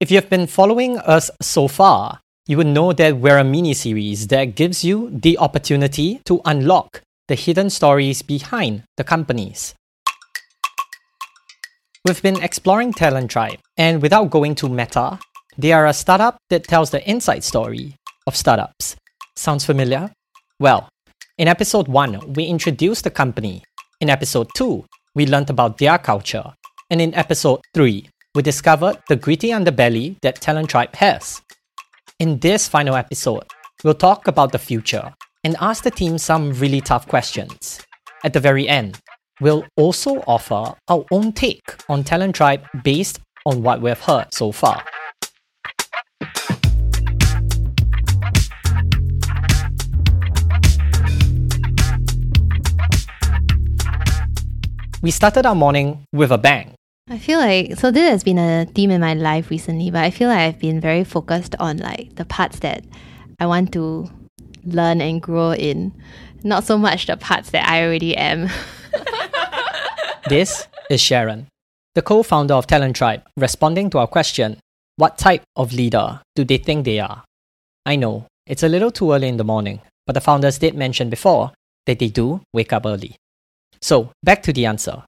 If 0.00 0.10
you've 0.10 0.30
been 0.30 0.46
following 0.46 0.96
us 0.96 1.30
so 1.42 1.68
far, 1.68 2.20
you 2.46 2.56
would 2.56 2.68
know 2.68 2.94
that 2.94 3.18
we're 3.18 3.36
a 3.36 3.44
mini 3.44 3.74
series 3.74 4.28
that 4.28 4.56
gives 4.56 4.82
you 4.82 5.10
the 5.12 5.36
opportunity 5.36 6.22
to 6.24 6.40
unlock 6.46 7.02
the 7.28 7.34
hidden 7.34 7.68
stories 7.68 8.22
behind 8.22 8.84
the 8.96 9.04
companies. 9.04 9.74
We've 12.06 12.22
been 12.22 12.42
exploring 12.42 12.94
Talent 12.94 13.30
Tribe, 13.30 13.58
and 13.76 14.00
without 14.00 14.30
going 14.30 14.54
to 14.54 14.70
meta, 14.70 15.18
they 15.58 15.72
are 15.72 15.86
a 15.86 15.92
startup 15.92 16.38
that 16.48 16.64
tells 16.64 16.88
the 16.88 17.06
inside 17.06 17.44
story 17.44 17.94
of 18.26 18.34
startups. 18.34 18.96
Sounds 19.36 19.66
familiar? 19.66 20.10
Well, 20.58 20.88
in 21.36 21.46
episode 21.46 21.88
1, 21.88 22.32
we 22.32 22.44
introduced 22.44 23.04
the 23.04 23.10
company. 23.10 23.64
In 24.00 24.08
episode 24.08 24.48
2, 24.54 24.82
we 25.14 25.26
learned 25.26 25.50
about 25.50 25.76
their 25.76 25.98
culture. 25.98 26.54
And 26.88 27.02
in 27.02 27.14
episode 27.14 27.60
3, 27.74 28.08
we 28.36 28.42
discovered 28.42 28.96
the 29.08 29.16
gritty 29.16 29.48
underbelly 29.48 30.16
that 30.22 30.40
Talent 30.40 30.70
Tribe 30.70 30.94
has. 30.94 31.42
In 32.20 32.38
this 32.38 32.68
final 32.68 32.94
episode, 32.94 33.42
we'll 33.82 33.94
talk 33.94 34.28
about 34.28 34.52
the 34.52 34.58
future 34.58 35.12
and 35.42 35.56
ask 35.60 35.82
the 35.82 35.90
team 35.90 36.16
some 36.16 36.52
really 36.52 36.80
tough 36.80 37.08
questions. 37.08 37.84
At 38.22 38.32
the 38.32 38.38
very 38.38 38.68
end, 38.68 39.00
we'll 39.40 39.64
also 39.76 40.22
offer 40.28 40.74
our 40.86 41.04
own 41.10 41.32
take 41.32 41.74
on 41.88 42.04
Talent 42.04 42.36
Tribe 42.36 42.62
based 42.84 43.18
on 43.46 43.64
what 43.64 43.80
we've 43.80 43.98
heard 43.98 44.32
so 44.32 44.52
far. 44.52 44.80
We 55.02 55.10
started 55.10 55.46
our 55.46 55.56
morning 55.56 56.04
with 56.12 56.30
a 56.30 56.38
bang. 56.38 56.74
I 57.10 57.18
feel 57.18 57.40
like 57.40 57.76
so 57.76 57.90
this 57.90 58.08
has 58.08 58.22
been 58.22 58.38
a 58.38 58.66
theme 58.66 58.92
in 58.92 59.00
my 59.00 59.14
life 59.14 59.50
recently, 59.50 59.90
but 59.90 60.04
I 60.04 60.10
feel 60.10 60.28
like 60.28 60.38
I've 60.38 60.60
been 60.60 60.80
very 60.80 61.02
focused 61.02 61.56
on 61.58 61.78
like 61.78 62.14
the 62.14 62.24
parts 62.24 62.60
that 62.60 62.84
I 63.40 63.46
want 63.46 63.72
to 63.72 64.08
learn 64.64 65.00
and 65.00 65.20
grow 65.20 65.52
in, 65.52 65.92
not 66.44 66.62
so 66.62 66.78
much 66.78 67.06
the 67.06 67.16
parts 67.16 67.50
that 67.50 67.68
I 67.68 67.82
already 67.82 68.16
am. 68.16 68.48
This 70.28 70.68
is 70.88 71.00
Sharon, 71.00 71.48
the 71.96 72.02
co 72.02 72.22
founder 72.22 72.54
of 72.54 72.68
Talent 72.68 72.94
Tribe, 72.94 73.24
responding 73.36 73.90
to 73.90 73.98
our 73.98 74.06
question 74.06 74.58
What 74.94 75.18
type 75.18 75.42
of 75.56 75.72
leader 75.72 76.20
do 76.36 76.44
they 76.44 76.58
think 76.58 76.84
they 76.84 77.00
are? 77.00 77.24
I 77.84 77.96
know, 77.96 78.26
it's 78.46 78.62
a 78.62 78.68
little 78.68 78.92
too 78.92 79.10
early 79.10 79.26
in 79.26 79.38
the 79.38 79.42
morning, 79.42 79.80
but 80.06 80.12
the 80.12 80.20
founders 80.20 80.58
did 80.58 80.76
mention 80.76 81.10
before 81.10 81.50
that 81.86 81.98
they 81.98 82.08
do 82.08 82.42
wake 82.52 82.72
up 82.72 82.86
early. 82.86 83.16
So, 83.82 84.12
back 84.22 84.44
to 84.44 84.52
the 84.52 84.66
answer. 84.66 85.02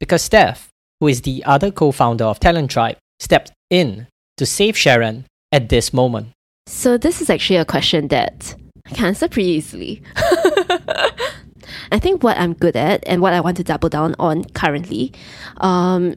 Because 0.00 0.22
Steph, 0.22 0.70
who 1.04 1.08
is 1.08 1.20
the 1.20 1.44
other 1.44 1.70
co 1.70 1.92
founder 1.92 2.24
of 2.24 2.40
Talent 2.40 2.70
Tribe, 2.70 2.96
stepped 3.18 3.52
in 3.68 4.06
to 4.38 4.46
save 4.46 4.74
Sharon 4.74 5.26
at 5.52 5.68
this 5.68 5.92
moment. 5.92 6.28
So 6.66 6.96
this 6.96 7.20
is 7.20 7.28
actually 7.28 7.56
a 7.56 7.66
question 7.66 8.08
that 8.08 8.56
I 8.86 8.94
can 8.94 9.06
answer 9.08 9.28
pretty 9.28 9.50
easily. 9.50 10.02
I 11.92 11.98
think 11.98 12.22
what 12.22 12.38
I'm 12.38 12.54
good 12.54 12.74
at 12.74 13.04
and 13.06 13.20
what 13.20 13.34
I 13.34 13.40
want 13.40 13.58
to 13.58 13.64
double 13.64 13.90
down 13.90 14.14
on 14.18 14.44
currently, 14.44 15.12
um, 15.58 16.14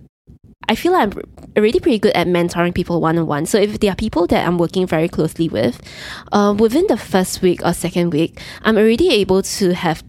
I 0.70 0.76
feel 0.76 0.94
like 0.94 1.14
I'm 1.14 1.22
already 1.58 1.82
pretty 1.82 2.00
good 2.00 2.14
at 2.14 2.28
mentoring 2.28 2.74
people 2.74 3.02
one 3.02 3.18
on 3.18 3.28
one. 3.28 3.46
So 3.46 3.58
if 3.58 3.82
there 3.82 3.92
are 3.92 3.96
people 3.96 4.26
that 4.28 4.48
I'm 4.48 4.58
working 4.58 4.88
very 4.88 5.10
closely 5.10 5.50
with, 5.50 5.82
uh, 6.32 6.56
within 6.58 6.88
the 6.88 6.98
first 6.98 7.42
week 7.42 7.60
or 7.66 7.74
second 7.74 8.12
week, 8.12 8.40
I'm 8.64 8.78
already 8.78 9.10
able 9.10 9.42
to 9.42 9.74
have 9.74 10.02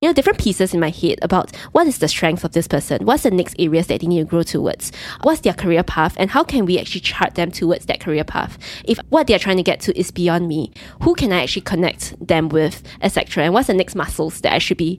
you 0.00 0.08
know, 0.08 0.12
different 0.12 0.38
pieces 0.38 0.74
in 0.74 0.80
my 0.80 0.90
head 0.90 1.18
about 1.22 1.54
what 1.72 1.86
is 1.86 1.98
the 1.98 2.08
strength 2.08 2.44
of 2.44 2.52
this 2.52 2.68
person, 2.68 3.04
what's 3.04 3.22
the 3.22 3.30
next 3.30 3.56
areas 3.58 3.86
that 3.86 4.00
they 4.00 4.06
need 4.06 4.20
to 4.20 4.24
grow 4.24 4.42
towards, 4.42 4.92
what's 5.22 5.40
their 5.40 5.54
career 5.54 5.82
path, 5.82 6.14
and 6.18 6.30
how 6.30 6.44
can 6.44 6.66
we 6.66 6.78
actually 6.78 7.00
chart 7.00 7.34
them 7.34 7.50
towards 7.50 7.86
that 7.86 8.00
career 8.00 8.24
path. 8.24 8.58
If 8.84 8.98
what 9.08 9.26
they're 9.26 9.38
trying 9.38 9.58
to 9.58 9.62
get 9.62 9.80
to 9.80 9.98
is 9.98 10.10
beyond 10.10 10.48
me, 10.48 10.72
who 11.02 11.14
can 11.14 11.32
I 11.32 11.42
actually 11.42 11.62
connect 11.62 12.26
them 12.26 12.48
with, 12.48 12.82
etc., 13.00 13.44
and 13.44 13.54
what's 13.54 13.68
the 13.68 13.74
next 13.74 13.94
muscles 13.94 14.40
that 14.40 14.52
I 14.52 14.58
should 14.58 14.76
be 14.78 14.98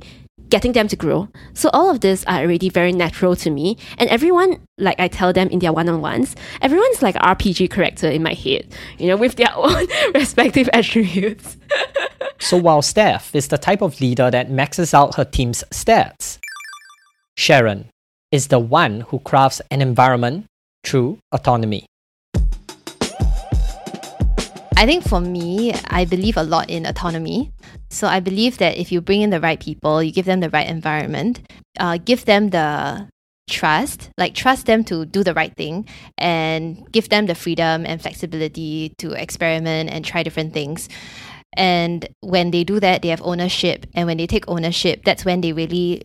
getting 0.54 0.74
them 0.74 0.88
to 0.88 0.96
grow. 0.96 1.28
So 1.56 1.72
all 1.74 1.90
of 1.90 2.02
this 2.02 2.24
are 2.26 2.42
already 2.42 2.70
very 2.70 2.92
natural 2.92 3.36
to 3.38 3.50
me. 3.50 3.76
And 3.98 4.08
everyone, 4.12 4.62
like 4.78 5.00
I 5.00 5.08
tell 5.08 5.34
them 5.34 5.50
in 5.50 5.58
their 5.58 5.74
one-on-ones, 5.74 6.36
everyone's 6.62 7.02
like 7.02 7.16
RPG 7.16 7.72
character 7.72 8.08
in 8.08 8.22
my 8.22 8.36
head, 8.36 8.68
you 9.00 9.08
know, 9.08 9.18
with 9.18 9.36
their 9.36 9.50
own 9.56 9.88
respective 10.14 10.70
attributes. 10.72 11.58
So 12.40 12.58
while 12.58 12.82
Steph 12.82 13.34
is 13.34 13.48
the 13.48 13.58
type 13.58 13.82
of 13.82 14.02
leader 14.02 14.30
that 14.30 14.52
maxes 14.52 14.94
out 14.94 15.16
her 15.16 15.24
team's 15.24 15.64
stats, 15.72 16.40
Sharon 17.38 17.88
is 18.34 18.50
the 18.50 18.60
one 18.60 19.02
who 19.08 19.20
crafts 19.20 19.62
an 19.72 19.82
environment 19.82 20.46
through 20.84 21.20
autonomy. 21.32 21.86
I 24.76 24.86
think 24.86 25.08
for 25.08 25.22
me, 25.22 25.74
I 25.88 26.04
believe 26.04 26.36
a 26.36 26.44
lot 26.44 26.70
in 26.70 26.86
autonomy. 26.86 27.54
So 27.94 28.08
I 28.08 28.20
believe 28.20 28.58
that 28.58 28.78
if 28.78 28.92
you 28.92 29.02
bring 29.02 29.22
in 29.22 29.30
the 29.30 29.40
right 29.40 29.60
people, 29.60 30.02
you 30.02 30.12
give 30.12 30.26
them 30.26 30.40
the 30.40 30.50
right 30.50 30.68
environment, 30.68 31.42
uh, 31.80 32.00
give 32.04 32.26
them 32.26 32.50
the 32.50 33.08
trust, 33.48 34.10
like 34.18 34.34
trust 34.34 34.66
them 34.66 34.84
to 34.86 35.06
do 35.06 35.24
the 35.24 35.34
right 35.36 35.56
thing, 35.56 35.88
and 36.18 36.92
give 36.92 37.10
them 37.10 37.28
the 37.28 37.36
freedom 37.36 37.86
and 37.86 38.02
flexibility 38.02 38.94
to 38.98 39.12
experiment 39.14 39.92
and 39.92 40.04
try 40.04 40.24
different 40.24 40.54
things. 40.54 40.90
And 41.56 42.08
when 42.22 42.50
they 42.50 42.64
do 42.64 42.80
that, 42.80 43.04
they 43.04 43.10
have 43.10 43.22
ownership. 43.22 43.86
And 43.94 44.08
when 44.08 44.18
they 44.18 44.26
take 44.26 44.50
ownership, 44.50 45.04
that's 45.06 45.24
when 45.24 45.42
they 45.42 45.54
really 45.54 46.02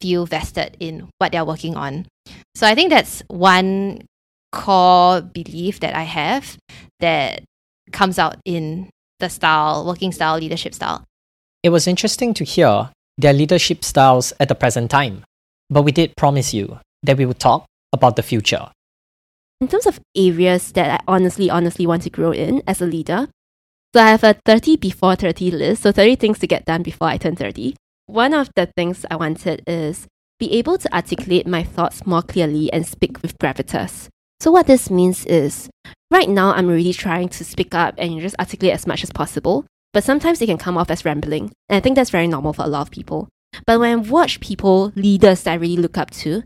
feel 0.00 0.24
vested 0.24 0.74
in 0.80 1.10
what 1.18 1.32
they're 1.32 1.44
working 1.44 1.76
on. 1.76 2.06
So 2.54 2.66
I 2.66 2.74
think 2.74 2.88
that's 2.88 3.22
one 3.28 4.06
core 4.52 5.20
belief 5.20 5.80
that 5.80 5.94
I 5.94 6.04
have 6.04 6.56
that 7.00 7.42
comes 7.92 8.18
out 8.18 8.36
in 8.46 8.88
the 9.20 9.28
style, 9.28 9.84
working 9.86 10.12
style, 10.12 10.38
leadership 10.38 10.72
style. 10.72 11.04
It 11.66 11.72
was 11.72 11.88
interesting 11.88 12.32
to 12.34 12.44
hear 12.44 12.90
their 13.18 13.32
leadership 13.32 13.82
styles 13.82 14.32
at 14.38 14.48
the 14.48 14.54
present 14.54 14.88
time, 14.88 15.24
but 15.68 15.82
we 15.82 15.90
did 15.90 16.14
promise 16.16 16.54
you 16.54 16.78
that 17.02 17.18
we 17.18 17.26
would 17.26 17.40
talk 17.40 17.66
about 17.92 18.14
the 18.14 18.22
future. 18.22 18.68
In 19.60 19.66
terms 19.66 19.84
of 19.84 19.98
areas 20.16 20.70
that 20.78 21.00
I 21.00 21.04
honestly, 21.08 21.50
honestly 21.50 21.84
want 21.84 22.02
to 22.02 22.10
grow 22.10 22.30
in 22.30 22.62
as 22.68 22.80
a 22.80 22.86
leader, 22.86 23.26
so 23.92 24.00
I 24.00 24.10
have 24.10 24.22
a 24.22 24.36
30 24.46 24.76
before 24.76 25.16
30 25.16 25.50
list, 25.50 25.82
so 25.82 25.90
30 25.90 26.14
things 26.14 26.38
to 26.38 26.46
get 26.46 26.66
done 26.66 26.84
before 26.84 27.08
I 27.08 27.16
turn 27.16 27.34
30. 27.34 27.74
One 28.06 28.32
of 28.32 28.48
the 28.54 28.66
things 28.76 29.04
I 29.10 29.16
wanted 29.16 29.64
is 29.66 30.06
be 30.38 30.52
able 30.52 30.78
to 30.78 30.94
articulate 30.94 31.48
my 31.48 31.64
thoughts 31.64 32.06
more 32.06 32.22
clearly 32.22 32.72
and 32.72 32.86
speak 32.86 33.20
with 33.22 33.36
gravitas. 33.40 34.06
So 34.38 34.52
what 34.52 34.68
this 34.68 34.88
means 34.88 35.26
is 35.26 35.68
right 36.12 36.28
now 36.28 36.52
I'm 36.52 36.68
really 36.68 36.92
trying 36.92 37.28
to 37.30 37.44
speak 37.44 37.74
up 37.74 37.96
and 37.98 38.20
just 38.20 38.38
articulate 38.38 38.74
as 38.74 38.86
much 38.86 39.02
as 39.02 39.10
possible, 39.10 39.66
but 39.96 40.04
sometimes 40.04 40.42
it 40.42 40.46
can 40.46 40.58
come 40.58 40.76
off 40.76 40.90
as 40.90 41.06
rambling. 41.06 41.50
And 41.70 41.76
I 41.78 41.80
think 41.80 41.96
that's 41.96 42.10
very 42.10 42.26
normal 42.26 42.52
for 42.52 42.66
a 42.66 42.68
lot 42.68 42.82
of 42.82 42.90
people. 42.90 43.30
But 43.66 43.80
when 43.80 43.98
I 43.98 44.02
watch 44.02 44.40
people, 44.40 44.92
leaders 44.94 45.44
that 45.44 45.52
I 45.52 45.54
really 45.54 45.78
look 45.78 45.96
up 45.96 46.10
to, 46.20 46.42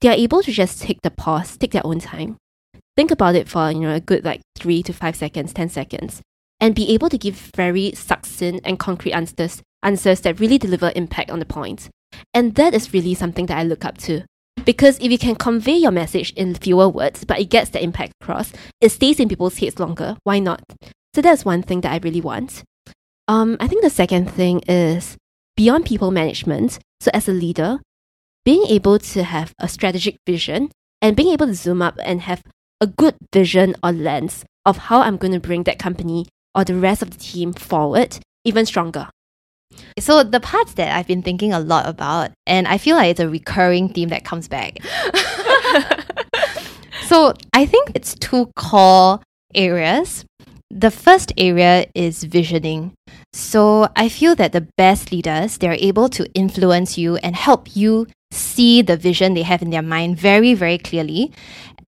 they 0.00 0.08
are 0.08 0.14
able 0.14 0.40
to 0.40 0.52
just 0.52 0.80
take 0.80 1.02
the 1.02 1.10
pause, 1.10 1.56
take 1.56 1.72
their 1.72 1.84
own 1.84 1.98
time. 1.98 2.36
Think 2.96 3.10
about 3.10 3.34
it 3.34 3.48
for, 3.48 3.72
you 3.72 3.80
know, 3.80 3.94
a 3.96 3.98
good 3.98 4.24
like 4.24 4.40
three 4.56 4.84
to 4.84 4.92
five 4.92 5.16
seconds, 5.16 5.52
10 5.52 5.70
seconds, 5.70 6.22
and 6.60 6.76
be 6.76 6.94
able 6.94 7.08
to 7.08 7.18
give 7.18 7.34
very 7.56 7.90
succinct 7.90 8.64
and 8.64 8.78
concrete 8.78 9.14
answers, 9.14 9.62
answers 9.82 10.20
that 10.20 10.38
really 10.38 10.58
deliver 10.58 10.92
impact 10.94 11.32
on 11.32 11.40
the 11.40 11.44
point. 11.44 11.88
And 12.32 12.54
that 12.54 12.72
is 12.72 12.94
really 12.94 13.14
something 13.14 13.46
that 13.46 13.58
I 13.58 13.64
look 13.64 13.84
up 13.84 13.98
to. 14.06 14.22
Because 14.64 15.00
if 15.00 15.10
you 15.10 15.18
can 15.18 15.34
convey 15.34 15.74
your 15.74 15.90
message 15.90 16.32
in 16.34 16.54
fewer 16.54 16.88
words, 16.88 17.24
but 17.24 17.40
it 17.40 17.50
gets 17.50 17.70
the 17.70 17.82
impact 17.82 18.12
across, 18.20 18.52
it 18.80 18.90
stays 18.90 19.18
in 19.18 19.28
people's 19.28 19.58
heads 19.58 19.80
longer. 19.80 20.18
Why 20.22 20.38
not? 20.38 20.62
So 21.16 21.20
that's 21.20 21.44
one 21.44 21.64
thing 21.64 21.80
that 21.80 21.92
I 21.92 21.98
really 21.98 22.20
want. 22.20 22.62
Um, 23.28 23.56
I 23.60 23.68
think 23.68 23.82
the 23.82 23.90
second 23.90 24.30
thing 24.30 24.60
is 24.68 25.16
beyond 25.56 25.86
people 25.86 26.10
management. 26.10 26.78
So 27.00 27.10
as 27.14 27.28
a 27.28 27.32
leader, 27.32 27.80
being 28.44 28.64
able 28.68 28.98
to 28.98 29.22
have 29.22 29.52
a 29.58 29.68
strategic 29.68 30.16
vision 30.26 30.70
and 31.00 31.16
being 31.16 31.32
able 31.32 31.46
to 31.46 31.54
zoom 31.54 31.82
up 31.82 31.98
and 32.02 32.22
have 32.22 32.42
a 32.80 32.86
good 32.86 33.14
vision 33.32 33.76
or 33.82 33.92
lens 33.92 34.44
of 34.66 34.76
how 34.76 35.00
I'm 35.00 35.16
going 35.16 35.32
to 35.32 35.40
bring 35.40 35.62
that 35.64 35.78
company 35.78 36.26
or 36.54 36.64
the 36.64 36.74
rest 36.74 37.02
of 37.02 37.10
the 37.10 37.18
team 37.18 37.52
forward 37.52 38.18
even 38.44 38.66
stronger. 38.66 39.08
So 39.98 40.22
the 40.22 40.40
parts 40.40 40.74
that 40.74 40.94
I've 40.94 41.06
been 41.06 41.22
thinking 41.22 41.52
a 41.52 41.60
lot 41.60 41.88
about, 41.88 42.30
and 42.46 42.68
I 42.68 42.76
feel 42.76 42.96
like 42.96 43.10
it's 43.10 43.20
a 43.20 43.28
recurring 43.28 43.88
theme 43.88 44.10
that 44.10 44.24
comes 44.24 44.48
back. 44.48 44.78
so 47.04 47.34
I 47.52 47.66
think 47.66 47.92
it's 47.94 48.14
two 48.14 48.50
core 48.56 49.20
areas. 49.54 50.24
The 50.74 50.90
first 50.90 51.34
area 51.36 51.84
is 51.94 52.24
visioning. 52.24 52.94
So 53.34 53.88
I 53.94 54.08
feel 54.08 54.34
that 54.36 54.52
the 54.52 54.66
best 54.78 55.12
leaders, 55.12 55.58
they're 55.58 55.76
able 55.78 56.08
to 56.08 56.24
influence 56.32 56.96
you 56.96 57.16
and 57.16 57.36
help 57.36 57.76
you 57.76 58.06
see 58.30 58.80
the 58.80 58.96
vision 58.96 59.34
they 59.34 59.42
have 59.42 59.60
in 59.60 59.68
their 59.68 59.82
mind 59.82 60.16
very, 60.16 60.54
very 60.54 60.78
clearly. 60.78 61.30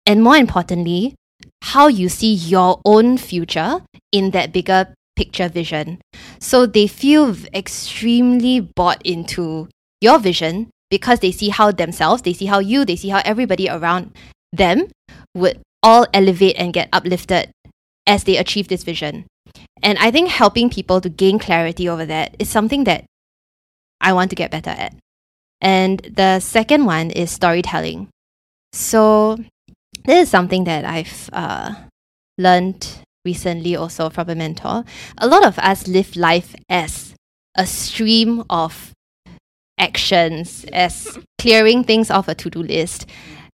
And 0.05 0.23
more 0.23 0.37
importantly, 0.37 1.13
how 1.61 1.87
you 1.87 2.07
see 2.07 2.33
your 2.33 2.79
own 2.85 3.17
future 3.17 3.81
in 4.13 4.31
that 4.31 4.53
bigger 4.53 4.93
picture 5.17 5.49
vision. 5.49 5.99
So 6.39 6.65
they 6.65 6.87
feel 6.87 7.35
extremely 7.53 8.61
bought 8.61 9.05
into 9.05 9.67
your 9.99 10.19
vision 10.19 10.69
because 10.89 11.19
they 11.19 11.33
see 11.33 11.49
how 11.49 11.71
themselves, 11.71 12.21
they 12.21 12.31
see 12.31 12.45
how 12.45 12.59
you, 12.59 12.85
they 12.85 12.95
see 12.95 13.09
how 13.09 13.21
everybody 13.25 13.67
around 13.67 14.15
them 14.53 14.87
would 15.35 15.59
all 15.83 16.07
elevate 16.13 16.55
and 16.57 16.71
get 16.71 16.87
uplifted 16.93 17.51
as 18.09 18.23
they 18.23 18.37
achieve 18.37 18.67
this 18.67 18.83
vision. 18.83 19.25
And 19.83 19.97
I 19.99 20.09
think 20.11 20.29
helping 20.29 20.69
people 20.69 20.99
to 20.99 21.09
gain 21.09 21.37
clarity 21.37 21.87
over 21.87 22.05
that 22.07 22.35
is 22.39 22.49
something 22.49 22.83
that 22.85 23.05
I 24.01 24.11
want 24.13 24.31
to 24.31 24.35
get 24.35 24.51
better 24.51 24.71
at. 24.71 24.95
And 25.61 25.99
the 25.99 26.39
second 26.39 26.85
one 26.85 27.11
is 27.11 27.31
storytelling. 27.31 28.09
So, 28.73 29.37
this 30.05 30.23
is 30.23 30.29
something 30.29 30.63
that 30.63 30.85
I've 30.85 31.29
uh, 31.31 31.75
learned 32.37 32.87
recently 33.23 33.75
also 33.75 34.09
from 34.09 34.29
a 34.29 34.35
mentor. 34.35 34.83
A 35.17 35.27
lot 35.27 35.45
of 35.45 35.59
us 35.59 35.87
live 35.87 36.15
life 36.15 36.55
as 36.67 37.13
a 37.55 37.67
stream 37.67 38.43
of 38.49 38.91
actions, 39.77 40.65
as 40.73 41.17
clearing 41.37 41.83
things 41.83 42.09
off 42.09 42.27
a 42.27 42.35
to 42.35 42.49
do 42.49 42.63
list. 42.63 43.05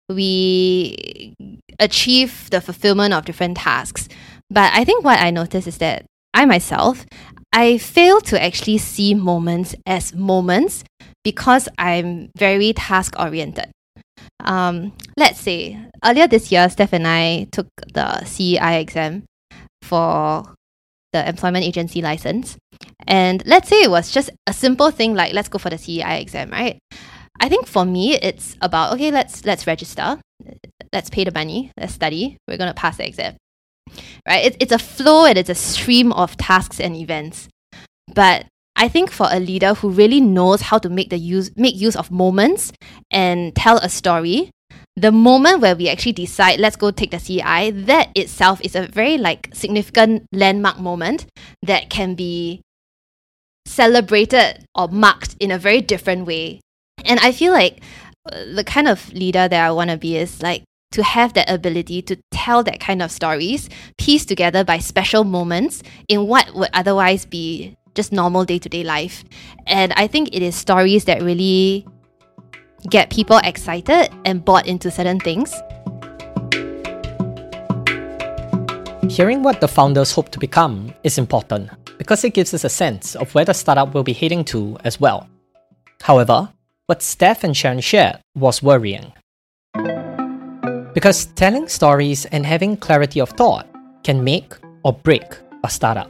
We 0.08 1.34
achieve 1.80 2.50
the 2.52 2.62
fulfillment 2.62 3.14
of 3.14 3.26
different 3.26 3.58
tasks. 3.58 4.08
But 4.50 4.74
I 4.74 4.84
think 4.84 5.04
what 5.04 5.20
I 5.20 5.32
notice 5.32 5.68
is 5.68 5.78
that 5.80 6.06
I 6.34 6.46
myself, 6.46 7.06
I 7.54 7.78
fail 7.78 8.20
to 8.22 8.42
actually 8.42 8.78
see 8.78 9.14
moments 9.14 9.76
as 9.86 10.14
moments 10.14 10.84
because 11.24 11.68
I'm 11.78 12.30
very 12.38 12.74
task 12.74 13.16
oriented. 13.18 13.72
Um, 14.44 14.94
let's 15.18 15.40
say 15.40 15.80
earlier 16.04 16.28
this 16.28 16.52
year, 16.52 16.70
Steph 16.70 16.94
and 16.94 17.08
I 17.08 17.48
took 17.52 17.68
the 17.94 18.24
CEI 18.26 18.80
exam 18.80 19.24
for 19.82 20.54
the 21.14 21.28
employment 21.28 21.66
agency 21.66 22.02
license. 22.02 22.58
And 23.08 23.42
let's 23.46 23.70
say 23.70 23.82
it 23.82 23.90
was 23.90 24.12
just 24.12 24.30
a 24.46 24.54
simple 24.54 24.92
thing 24.92 25.16
like 25.16 25.34
let's 25.34 25.48
go 25.48 25.58
for 25.58 25.70
the 25.70 25.78
CEI 25.78 26.20
exam, 26.20 26.52
right? 26.52 26.78
I 27.40 27.50
think 27.50 27.68
for 27.68 27.86
me 27.86 28.16
it's 28.16 28.56
about 28.62 28.94
okay, 28.94 29.12
let's 29.12 29.46
let's 29.46 29.66
register, 29.66 30.20
let's 30.94 31.10
pay 31.10 31.24
the 31.24 31.32
money, 31.32 31.72
let's 31.78 31.94
study, 31.94 32.38
we're 32.48 32.58
gonna 32.58 32.74
pass 32.74 32.98
the 32.98 33.08
exam 33.08 33.38
right? 34.28 34.46
It, 34.46 34.58
it's 34.60 34.72
a 34.72 34.80
flow 34.80 35.26
and 35.26 35.38
it's 35.38 35.50
a 35.50 35.56
stream 35.56 36.12
of 36.14 36.38
tasks 36.38 36.80
and 36.80 36.96
events. 36.96 37.48
But 38.14 38.46
I 38.76 38.88
think 38.88 39.12
for 39.12 39.28
a 39.32 39.40
leader 39.40 39.74
who 39.74 39.90
really 39.90 40.20
knows 40.20 40.62
how 40.62 40.78
to 40.80 40.90
make 40.90 41.10
the 41.10 41.18
use 41.18 41.52
make 41.56 41.76
use 41.76 41.96
of 41.96 42.12
moments 42.12 42.74
and 43.10 43.56
tell 43.56 43.78
a 43.78 43.90
story, 43.90 44.52
the 44.96 45.12
moment 45.12 45.62
where 45.62 45.76
we 45.76 45.90
actually 45.90 46.14
decide 46.14 46.60
let's 46.60 46.76
go 46.76 46.92
take 46.92 47.12
the 47.12 47.20
CI, 47.20 47.72
that 47.72 48.10
itself 48.16 48.62
is 48.62 48.76
a 48.76 48.88
very 48.88 49.18
like 49.18 49.50
significant 49.54 50.26
landmark 50.32 50.80
moment 50.80 51.26
that 51.64 51.90
can 51.90 52.16
be 52.16 52.62
celebrated 53.66 54.66
or 54.76 54.88
marked 54.88 55.36
in 55.40 55.52
a 55.52 55.58
very 55.58 55.82
different 55.82 56.26
way. 56.26 56.60
And 57.04 57.20
I 57.20 57.32
feel 57.32 57.52
like 57.52 57.82
uh, 58.32 58.44
the 58.54 58.64
kind 58.64 58.88
of 58.88 59.12
leader 59.14 59.48
that 59.48 59.66
I 59.66 59.72
want 59.72 59.90
to 59.90 59.98
be 59.98 60.18
is 60.18 60.42
like 60.42 60.64
to 60.96 61.04
have 61.04 61.34
that 61.34 61.50
ability 61.52 62.02
to 62.02 62.16
tell 62.32 62.64
that 62.64 62.80
kind 62.80 63.02
of 63.02 63.12
stories 63.12 63.70
pieced 63.98 64.30
together 64.30 64.64
by 64.64 64.78
special 64.80 65.26
moments 65.26 65.84
in 66.08 66.26
what 66.26 66.56
would 66.56 66.70
otherwise 66.72 67.26
be 67.26 67.76
just 67.96 68.14
normal 68.14 68.46
day 68.46 68.58
to 68.58 68.70
day 68.70 68.82
life. 68.82 69.26
And 69.68 69.92
I 69.98 70.08
think 70.08 70.30
it 70.32 70.42
is 70.42 70.56
stories 70.56 71.04
that 71.04 71.22
really 71.22 71.86
get 72.90 73.10
people 73.10 73.40
excited 73.44 74.10
and 74.24 74.46
bought 74.46 74.68
into 74.68 74.90
certain 74.90 75.20
things. 75.20 75.52
Hearing 79.12 79.44
what 79.44 79.60
the 79.60 79.68
founders 79.68 80.14
hope 80.14 80.30
to 80.30 80.40
become 80.40 80.94
is 81.04 81.18
important 81.18 81.72
because 81.98 82.24
it 82.24 82.34
gives 82.34 82.54
us 82.54 82.64
a 82.64 82.70
sense 82.70 83.18
of 83.18 83.36
where 83.36 83.44
the 83.44 83.54
startup 83.54 83.94
will 83.94 84.04
be 84.04 84.14
heading 84.14 84.46
to 84.46 84.78
as 84.86 84.98
well. 85.02 85.28
However, 86.02 86.54
what 86.86 87.02
Steph 87.02 87.44
and 87.44 87.56
Sharon 87.56 87.82
shared 87.82 88.20
was 88.34 88.64
worrying. 88.64 89.12
Because 90.96 91.26
telling 91.36 91.68
stories 91.68 92.24
and 92.28 92.46
having 92.46 92.78
clarity 92.78 93.20
of 93.20 93.32
thought 93.32 93.68
can 94.02 94.24
make 94.24 94.54
or 94.82 94.94
break 94.94 95.26
a 95.66 95.70
startup. 95.70 96.10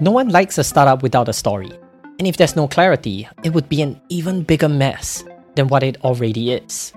No 0.00 0.10
one 0.10 0.30
likes 0.30 0.56
a 0.56 0.64
startup 0.64 1.02
without 1.02 1.28
a 1.28 1.32
story. 1.34 1.70
And 2.18 2.26
if 2.26 2.38
there's 2.38 2.56
no 2.56 2.66
clarity, 2.66 3.28
it 3.44 3.52
would 3.52 3.68
be 3.68 3.82
an 3.82 4.00
even 4.08 4.44
bigger 4.44 4.68
mess 4.70 5.24
than 5.56 5.68
what 5.68 5.82
it 5.82 6.02
already 6.04 6.52
is. 6.52 6.94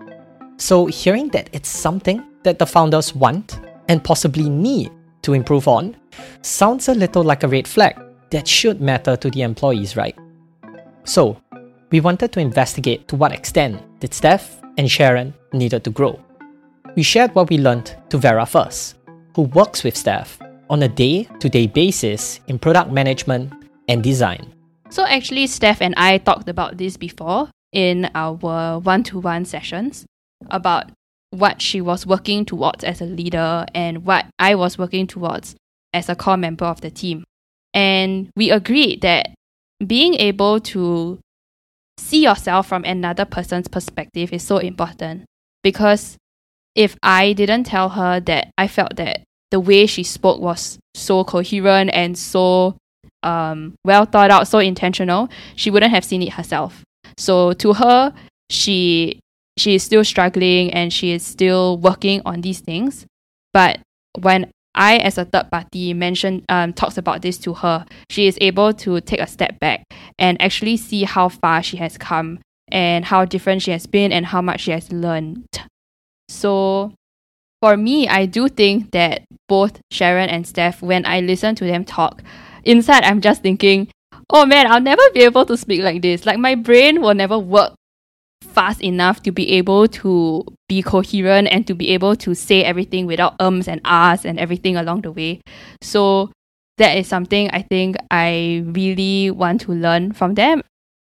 So, 0.56 0.86
hearing 0.86 1.28
that 1.30 1.50
it's 1.52 1.68
something 1.68 2.24
that 2.44 2.60
the 2.60 2.66
founders 2.66 3.14
want 3.14 3.60
and 3.90 4.02
possibly 4.02 4.50
need 4.50 4.90
to 5.24 5.34
improve 5.34 5.68
on 5.68 5.98
sounds 6.44 6.88
a 6.88 6.96
little 6.96 7.24
like 7.24 7.44
a 7.44 7.50
red 7.50 7.68
flag 7.68 8.00
that 8.30 8.48
should 8.48 8.80
matter 8.80 9.18
to 9.18 9.30
the 9.30 9.42
employees, 9.42 9.98
right? 9.98 10.18
So, 11.04 11.42
we 11.92 12.00
wanted 12.00 12.32
to 12.32 12.40
investigate 12.40 13.10
to 13.10 13.18
what 13.18 13.34
extent 13.34 13.82
did 14.00 14.14
Steph 14.14 14.62
and 14.78 14.90
Sharon 14.90 15.34
needed 15.52 15.84
to 15.84 15.90
grow 15.90 16.22
we 16.96 17.04
shared 17.04 17.34
what 17.36 17.50
we 17.50 17.58
learned 17.58 17.96
to 18.10 18.18
Vera 18.18 18.46
first, 18.46 18.96
who 19.36 19.44
works 19.44 19.84
with 19.84 19.98
Steph 19.98 20.40
on 20.70 20.84
a 20.84 20.88
day 20.88 21.28
to 21.40 21.50
day 21.50 21.68
basis 21.68 22.40
in 22.48 22.58
product 22.58 22.92
management 22.92 23.54
and 23.88 24.02
design. 24.02 24.52
So, 24.90 25.06
actually, 25.06 25.48
Steph 25.48 25.82
and 25.82 25.94
I 25.98 26.18
talked 26.20 26.48
about 26.48 26.78
this 26.78 26.98
before 26.98 27.50
in 27.72 28.10
our 28.16 28.80
one 28.80 29.04
to 29.04 29.20
one 29.20 29.46
sessions 29.46 30.06
about 30.50 30.92
what 31.32 31.62
she 31.62 31.82
was 31.82 32.06
working 32.06 32.46
towards 32.46 32.84
as 32.84 33.02
a 33.02 33.06
leader 33.06 33.66
and 33.76 34.06
what 34.06 34.26
I 34.40 34.56
was 34.56 34.78
working 34.78 35.06
towards 35.06 35.56
as 35.94 36.08
a 36.08 36.16
core 36.16 36.38
member 36.38 36.66
of 36.66 36.82
the 36.82 36.90
team. 36.90 37.26
And 37.74 38.30
we 38.38 38.52
agreed 38.52 39.02
that 39.02 39.34
being 39.86 40.14
able 40.16 40.62
to 40.62 41.20
see 41.98 42.24
yourself 42.24 42.68
from 42.68 42.86
another 42.86 43.26
person's 43.26 43.68
perspective 43.68 44.32
is 44.32 44.44
so 44.44 44.58
important 44.58 45.26
because 45.62 46.18
if 46.76 46.98
I 47.02 47.34
didn't 47.34 47.64
tell 47.64 47.90
her 47.90 48.20
that 48.22 48.52
I 48.58 48.68
felt 48.68 48.98
that 48.98 49.22
the 49.52 49.60
way 49.60 49.86
she 49.86 50.04
spoke 50.04 50.42
was 50.42 50.78
so 50.94 51.24
coherent 51.24 51.90
and 51.94 52.18
so 52.18 52.76
um, 53.24 53.76
well 53.84 54.06
thought 54.06 54.30
out, 54.30 54.48
so 54.48 54.60
intentional, 54.60 55.30
she 55.56 55.72
wouldn't 55.72 55.92
have 55.92 56.06
seen 56.06 56.22
it 56.22 56.34
herself. 56.34 56.84
So 57.18 57.54
to 57.54 57.74
her, 57.74 58.14
she 58.50 59.20
she 59.58 59.76
is 59.76 59.84
still 59.84 60.04
struggling 60.04 60.72
and 60.74 60.92
she 60.92 61.12
is 61.12 61.26
still 61.26 61.78
working 61.78 62.22
on 62.26 62.42
these 62.42 62.60
things. 62.60 63.06
But 63.54 63.80
when 64.20 64.52
I, 64.76 64.98
as 64.98 65.18
a 65.18 65.24
third 65.24 65.50
party, 65.50 65.94
mention 65.94 66.44
um, 66.50 66.74
talks 66.74 66.98
about 66.98 67.22
this 67.22 67.38
to 67.40 67.54
her, 67.54 67.86
she 68.10 68.28
is 68.28 68.38
able 68.42 68.74
to 68.74 69.00
take 69.00 69.22
a 69.22 69.28
step 69.28 69.58
back 69.62 69.86
and 70.20 70.40
actually 70.42 70.76
see 70.76 71.06
how 71.06 71.30
far 71.30 71.64
she 71.64 71.78
has 71.78 71.98
come 71.98 72.40
and 72.68 73.06
how 73.06 73.24
different 73.24 73.62
she 73.62 73.72
has 73.72 73.86
been 73.86 74.12
and 74.12 74.26
how 74.26 74.42
much 74.42 74.62
she 74.62 74.72
has 74.72 74.92
learned. 74.92 75.46
So 76.30 76.94
for 77.62 77.78
me, 77.78 78.08
I 78.08 78.26
do 78.26 78.48
think 78.48 78.92
that 78.92 79.24
both 79.48 79.80
Sharon 79.92 80.30
and 80.30 80.46
Steph, 80.46 80.82
when 80.82 81.06
I 81.06 81.22
listen 81.22 81.56
to 81.56 81.66
them 81.66 81.86
talk, 81.86 82.22
inside 82.64 83.04
I'm 83.04 83.22
just 83.22 83.42
thinking, 83.42 83.88
oh 84.30 84.46
man, 84.46 84.68
I'll 84.68 84.82
never 84.82 85.02
be 85.14 85.22
able 85.22 85.46
to 85.46 85.58
speak 85.58 85.82
like 85.82 86.02
this. 86.02 86.26
Like 86.26 86.40
my 86.40 86.56
brain 86.56 87.02
will 87.02 87.14
never 87.14 87.38
work 87.40 87.74
fast 88.42 88.82
enough 88.82 89.22
to 89.24 89.32
be 89.32 89.50
able 89.52 89.88
to 89.88 90.46
be 90.70 90.82
coherent 90.82 91.48
and 91.52 91.68
to 91.68 91.74
be 91.74 91.90
able 91.90 92.16
to 92.16 92.34
say 92.34 92.64
everything 92.64 93.06
without 93.06 93.36
ums 93.40 93.68
and 93.68 93.82
ahs 93.84 94.26
and 94.26 94.40
everything 94.40 94.78
along 94.78 95.02
the 95.02 95.12
way. 95.12 95.42
So 95.82 96.32
that 96.78 96.98
is 96.98 97.08
something 97.08 97.50
I 97.52 97.62
think 97.62 97.96
I 98.12 98.64
really 98.66 99.32
want 99.32 99.62
to 99.62 99.72
learn 99.72 100.14
from 100.14 100.36
them. 100.36 100.62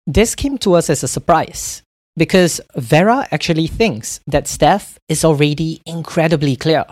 This 0.06 0.34
came 0.34 0.58
to 0.58 0.74
us 0.74 0.90
as 0.90 1.02
a 1.02 1.08
surprise 1.08 1.82
because 2.16 2.60
Vera 2.76 3.26
actually 3.30 3.66
thinks 3.66 4.20
that 4.26 4.48
Steph 4.48 4.98
is 5.08 5.24
already 5.24 5.80
incredibly 5.86 6.56
clear. 6.56 6.84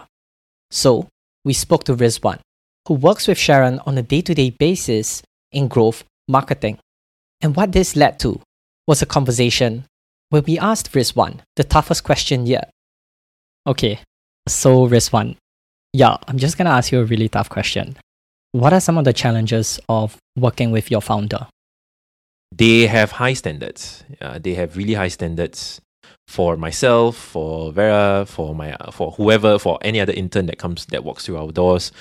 So, 0.70 1.08
we 1.44 1.52
spoke 1.52 1.84
to 1.84 1.96
Rizwan, 1.96 2.40
who 2.86 2.94
works 2.94 3.26
with 3.26 3.38
Sharon 3.38 3.80
on 3.86 3.98
a 3.98 4.02
day 4.02 4.20
to 4.22 4.34
day 4.34 4.50
basis 4.50 5.22
in 5.52 5.68
growth 5.68 6.04
marketing. 6.28 6.78
And 7.40 7.56
what 7.56 7.72
this 7.72 7.96
led 7.96 8.18
to 8.20 8.40
was 8.86 9.02
a 9.02 9.06
conversation 9.06 9.84
where 10.30 10.42
we 10.42 10.58
asked 10.58 10.92
Rizwan 10.92 11.40
the 11.56 11.64
toughest 11.64 12.04
question 12.04 12.46
yet. 12.46 12.70
Okay, 13.66 14.00
so 14.46 14.88
Rizwan, 14.88 15.36
yeah, 15.92 16.16
I'm 16.26 16.38
just 16.38 16.58
gonna 16.58 16.70
ask 16.70 16.92
you 16.92 17.00
a 17.00 17.04
really 17.04 17.28
tough 17.28 17.48
question. 17.48 17.96
What 18.52 18.72
are 18.72 18.80
some 18.80 18.98
of 18.98 19.04
the 19.04 19.12
challenges 19.12 19.78
of 19.88 20.16
working 20.36 20.70
with 20.70 20.90
your 20.90 21.02
founder? 21.02 21.46
They 22.52 22.86
have 22.86 23.12
high 23.12 23.34
standards. 23.34 24.04
Uh, 24.20 24.38
they 24.38 24.54
have 24.54 24.76
really 24.76 24.94
high 24.94 25.08
standards 25.08 25.80
for 26.26 26.56
myself, 26.56 27.16
for 27.16 27.72
Vera, 27.72 28.24
for 28.26 28.54
my 28.54 28.76
for 28.92 29.12
whoever, 29.12 29.58
for 29.58 29.78
any 29.82 30.00
other 30.00 30.12
intern 30.12 30.46
that 30.46 30.58
comes 30.58 30.86
that 30.86 31.04
walks 31.04 31.26
through 31.26 31.38
our 31.38 31.52
doors. 31.52 31.92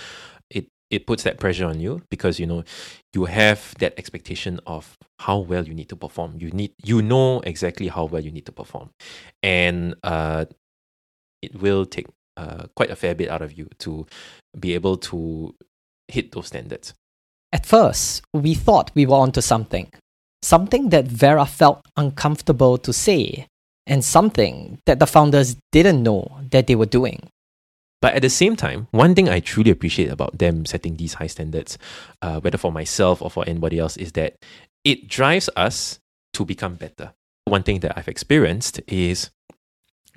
It 0.50 0.68
it 0.89 1.08
puts 1.08 1.24
that 1.24 1.39
pressure 1.39 1.66
on 1.66 1.80
you 1.80 2.01
because 2.10 2.39
you 2.39 2.46
know 2.46 2.63
you 3.13 3.25
have 3.25 3.74
that 3.80 3.94
expectation 3.98 4.60
of 4.66 4.98
how 5.20 5.39
well 5.39 5.66
you 5.66 5.74
need 5.74 5.89
to 5.89 5.96
perform. 5.96 6.36
You 6.38 6.51
need 6.51 6.74
you 6.84 7.01
know 7.01 7.39
exactly 7.42 7.88
how 7.88 8.06
well 8.06 8.24
you 8.24 8.32
need 8.32 8.46
to 8.46 8.51
perform, 8.51 8.89
and 9.44 9.96
uh, 10.04 10.46
it 11.42 11.62
will 11.62 11.86
take 11.86 12.08
uh, 12.38 12.68
quite 12.75 12.92
a 12.92 12.96
fair 12.96 13.16
bit 13.16 13.30
out 13.30 13.42
of 13.42 13.58
you 13.58 13.70
to 13.80 14.06
be 14.58 14.74
able 14.74 14.98
to 14.98 15.56
hit 16.08 16.32
those 16.32 16.48
standards. 16.48 16.94
At 17.54 17.66
first, 17.66 18.24
we 18.34 18.54
thought 18.54 18.92
we 18.94 19.06
were 19.06 19.16
onto 19.16 19.42
something 19.42 19.92
something 20.48 20.89
that 20.89 21.06
Vera 21.06 21.46
felt 21.46 21.86
uncomfortable 21.98 22.77
to 22.77 22.94
say, 22.94 23.48
and 23.86 24.04
something 24.04 24.80
that 24.86 25.00
the 25.00 25.08
founders 25.08 25.58
didn't 25.72 26.01
know 26.04 26.39
that 26.51 26.68
they 26.68 26.75
were 26.75 26.86
doing. 26.86 27.20
But 28.01 28.13
at 28.13 28.22
the 28.22 28.30
same 28.30 28.56
time, 28.56 28.88
one 28.92 29.16
thing 29.16 29.27
I 29.27 29.39
truly 29.39 29.72
appreciate 29.72 30.10
about 30.10 30.38
them 30.38 30.66
setting 30.66 30.96
these 30.96 31.16
high 31.16 31.27
standards, 31.27 31.77
uh, 32.22 32.39
whether 32.39 32.58
for 32.58 32.72
myself 32.72 33.22
or 33.22 33.30
for 33.30 33.44
anybody 33.48 33.80
else, 33.80 33.98
is 33.98 34.12
that 34.13 34.36
it 34.84 35.08
drives 35.08 35.50
us 35.56 36.00
to 36.34 36.46
become 36.46 36.75
better. 36.75 37.13
One 37.46 37.63
thing 37.63 37.80
that 37.82 37.98
I've 37.98 38.08
experienced 38.08 38.80
is 38.88 39.32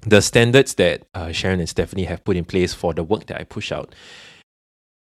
the 0.02 0.20
standards 0.20 0.74
that 0.74 1.06
uh, 1.14 1.32
Sharon 1.32 1.60
and 1.60 1.68
Stephanie 1.68 2.04
have 2.04 2.24
put 2.24 2.36
in 2.36 2.44
place 2.44 2.74
for 2.74 2.94
the 2.94 3.02
work 3.02 3.26
that 3.26 3.40
I 3.40 3.44
push 3.44 3.72
out. 3.72 3.94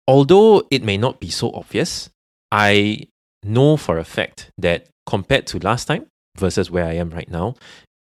Although 0.09 0.67
it 0.71 0.83
may 0.83 0.97
not 0.97 1.21
be 1.21 1.31
so 1.31 1.53
obvious, 1.53 2.11
I 2.51 3.09
know 3.45 3.77
for 3.77 3.99
a 3.99 4.05
fact 4.05 4.51
that 4.59 4.89
compared 5.07 5.47
to 5.49 5.59
last 5.59 5.87
time 5.87 6.07
versus 6.37 6.71
where 6.71 6.85
I 6.85 6.95
am 6.95 7.11
right 7.11 7.31
now, 7.31 7.55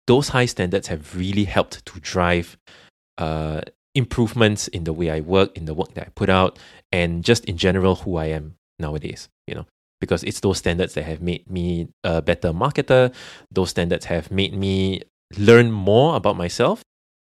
those 0.06 0.28
high 0.28 0.46
standards 0.46 0.88
have 0.88 1.16
really 1.16 1.44
helped 1.44 1.84
to 1.86 2.00
drive 2.00 2.56
uh, 3.18 3.60
improvements 3.94 4.68
in 4.68 4.84
the 4.84 4.92
way 4.92 5.10
I 5.10 5.20
work, 5.20 5.56
in 5.56 5.64
the 5.64 5.74
work 5.74 5.94
that 5.94 6.06
I 6.06 6.10
put 6.14 6.28
out, 6.28 6.58
and 6.92 7.24
just 7.24 7.44
in 7.44 7.56
general 7.56 7.96
who 7.96 8.16
I 8.16 8.26
am 8.26 8.54
nowadays. 8.78 9.28
You 9.46 9.54
know, 9.54 9.66
because 10.00 10.24
it's 10.24 10.40
those 10.40 10.58
standards 10.58 10.94
that 10.94 11.04
have 11.04 11.20
made 11.20 11.48
me 11.50 11.88
a 12.04 12.22
better 12.22 12.52
marketer. 12.52 13.14
Those 13.50 13.70
standards 13.70 14.06
have 14.06 14.30
made 14.30 14.54
me 14.54 15.02
learn 15.38 15.70
more 15.70 16.16
about 16.16 16.36
myself. 16.36 16.82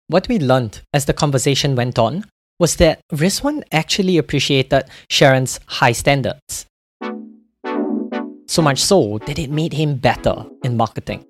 What 0.09 0.29
we 0.29 0.39
learned 0.39 0.81
as 0.93 1.07
the 1.07 1.13
conversation 1.13 1.77
went 1.77 1.99
on 1.99 2.25
was 2.59 2.77
that 2.77 3.01
Rizwan 3.13 3.63
actually 3.73 4.19
appreciated 4.19 4.85
Sharon's 5.11 5.61
high 5.67 5.93
standards. 5.93 6.67
So 8.47 8.63
much 8.63 8.79
so 8.79 9.19
that 9.27 9.39
it 9.39 9.51
made 9.51 9.73
him 9.73 9.97
better 9.97 10.45
in 10.63 10.77
marketing. 10.77 11.25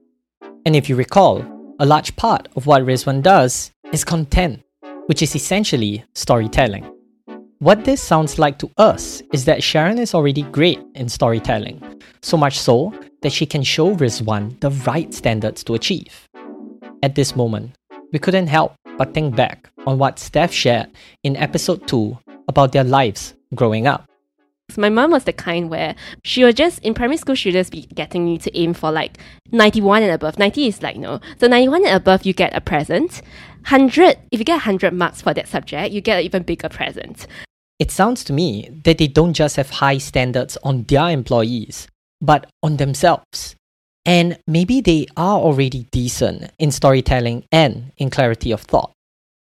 And 0.67 0.75
if 0.75 0.89
you 0.89 0.97
recall, 0.97 1.45
a 1.79 1.87
large 1.87 2.15
part 2.17 2.49
of 2.57 2.67
what 2.67 2.83
Rizwan 2.83 3.23
does 3.23 3.73
is 3.93 4.05
content, 4.05 4.63
which 5.07 5.23
is 5.23 5.35
essentially 5.35 6.05
storytelling. 6.15 6.91
What 7.59 7.85
this 7.85 8.03
sounds 8.03 8.39
like 8.39 8.59
to 8.59 8.71
us 8.77 9.23
is 9.33 9.45
that 9.45 9.63
Sharon 9.63 9.99
is 9.99 10.15
already 10.15 10.43
great 10.43 10.81
in 10.95 11.09
storytelling, 11.09 11.83
so 12.21 12.37
much 12.37 12.59
so 12.59 12.93
that 13.23 13.33
she 13.33 13.47
can 13.47 13.63
show 13.63 13.95
Rizwan 13.95 14.59
the 14.61 14.71
right 14.71 15.13
standards 15.15 15.65
to 15.65 15.75
achieve. 15.75 16.29
At 17.03 17.15
this 17.15 17.37
moment, 17.37 17.77
we 18.13 18.19
couldn't 18.19 18.49
help 18.49 18.75
but 18.99 19.15
think 19.15 19.35
back 19.35 19.71
on 19.87 19.99
what 19.99 20.19
Steph 20.19 20.53
shared 20.53 20.91
in 21.23 21.37
episode 21.37 21.87
2 21.87 22.19
about 22.49 22.73
their 22.73 22.85
lives 22.85 23.35
growing 23.55 23.87
up. 23.87 24.09
My 24.77 24.89
mom 24.89 25.11
was 25.11 25.25
the 25.25 25.33
kind 25.33 25.71
where 25.71 25.95
she 26.25 26.43
would 26.43 26.57
just 26.57 26.81
in 26.81 26.95
primary 26.95 27.17
school 27.17 27.35
she 27.35 27.49
would 27.51 27.55
just 27.55 27.71
be 27.71 27.83
getting 27.83 28.25
me 28.25 28.39
to 28.39 28.59
aim 28.59 28.75
for 28.75 28.91
like 28.91 29.19
91 29.53 30.03
and 30.03 30.13
above. 30.13 30.39
90 30.39 30.67
is 30.67 30.83
like 30.83 30.97
no. 30.97 31.21
So 31.39 31.47
91 31.47 31.87
and 31.87 31.95
above 31.95 32.25
you 32.25 32.33
get 32.33 32.57
a 32.57 32.61
present. 32.61 33.23
100 33.69 34.19
if 34.31 34.39
you 34.39 34.45
get 34.45 34.55
100 34.55 34.93
marks 34.93 35.23
for 35.23 35.35
that 35.35 35.49
subject, 35.49 35.93
you 35.93 36.01
get 36.01 36.19
an 36.19 36.25
even 36.25 36.43
bigger 36.43 36.69
present. 36.69 37.27
It 37.79 37.91
sounds 37.91 38.25
to 38.25 38.33
me 38.33 38.71
that 38.85 38.99
they 38.99 39.07
don't 39.07 39.35
just 39.35 39.57
have 39.57 39.71
high 39.71 39.99
standards 39.99 40.57
on 40.63 40.85
their 40.85 41.11
employees, 41.11 41.89
but 42.21 42.49
on 42.63 42.77
themselves. 42.77 43.57
And 44.07 44.39
maybe 44.47 44.81
they 44.81 45.07
are 45.17 45.39
already 45.39 45.87
decent 45.91 46.53
in 46.59 46.71
storytelling 46.71 47.45
and 47.51 47.93
in 47.97 48.11
clarity 48.11 48.53
of 48.53 48.61
thought. 48.61 48.93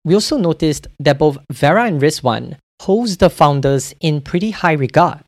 We 0.03 0.13
also 0.13 0.37
noticed 0.37 0.87
that 0.99 1.19
both 1.19 1.37
Vera 1.51 1.85
and 1.85 2.01
Rizwan 2.01 2.57
holds 2.81 3.17
the 3.17 3.29
founders 3.29 3.93
in 3.99 4.21
pretty 4.21 4.51
high 4.51 4.73
regard. 4.73 5.19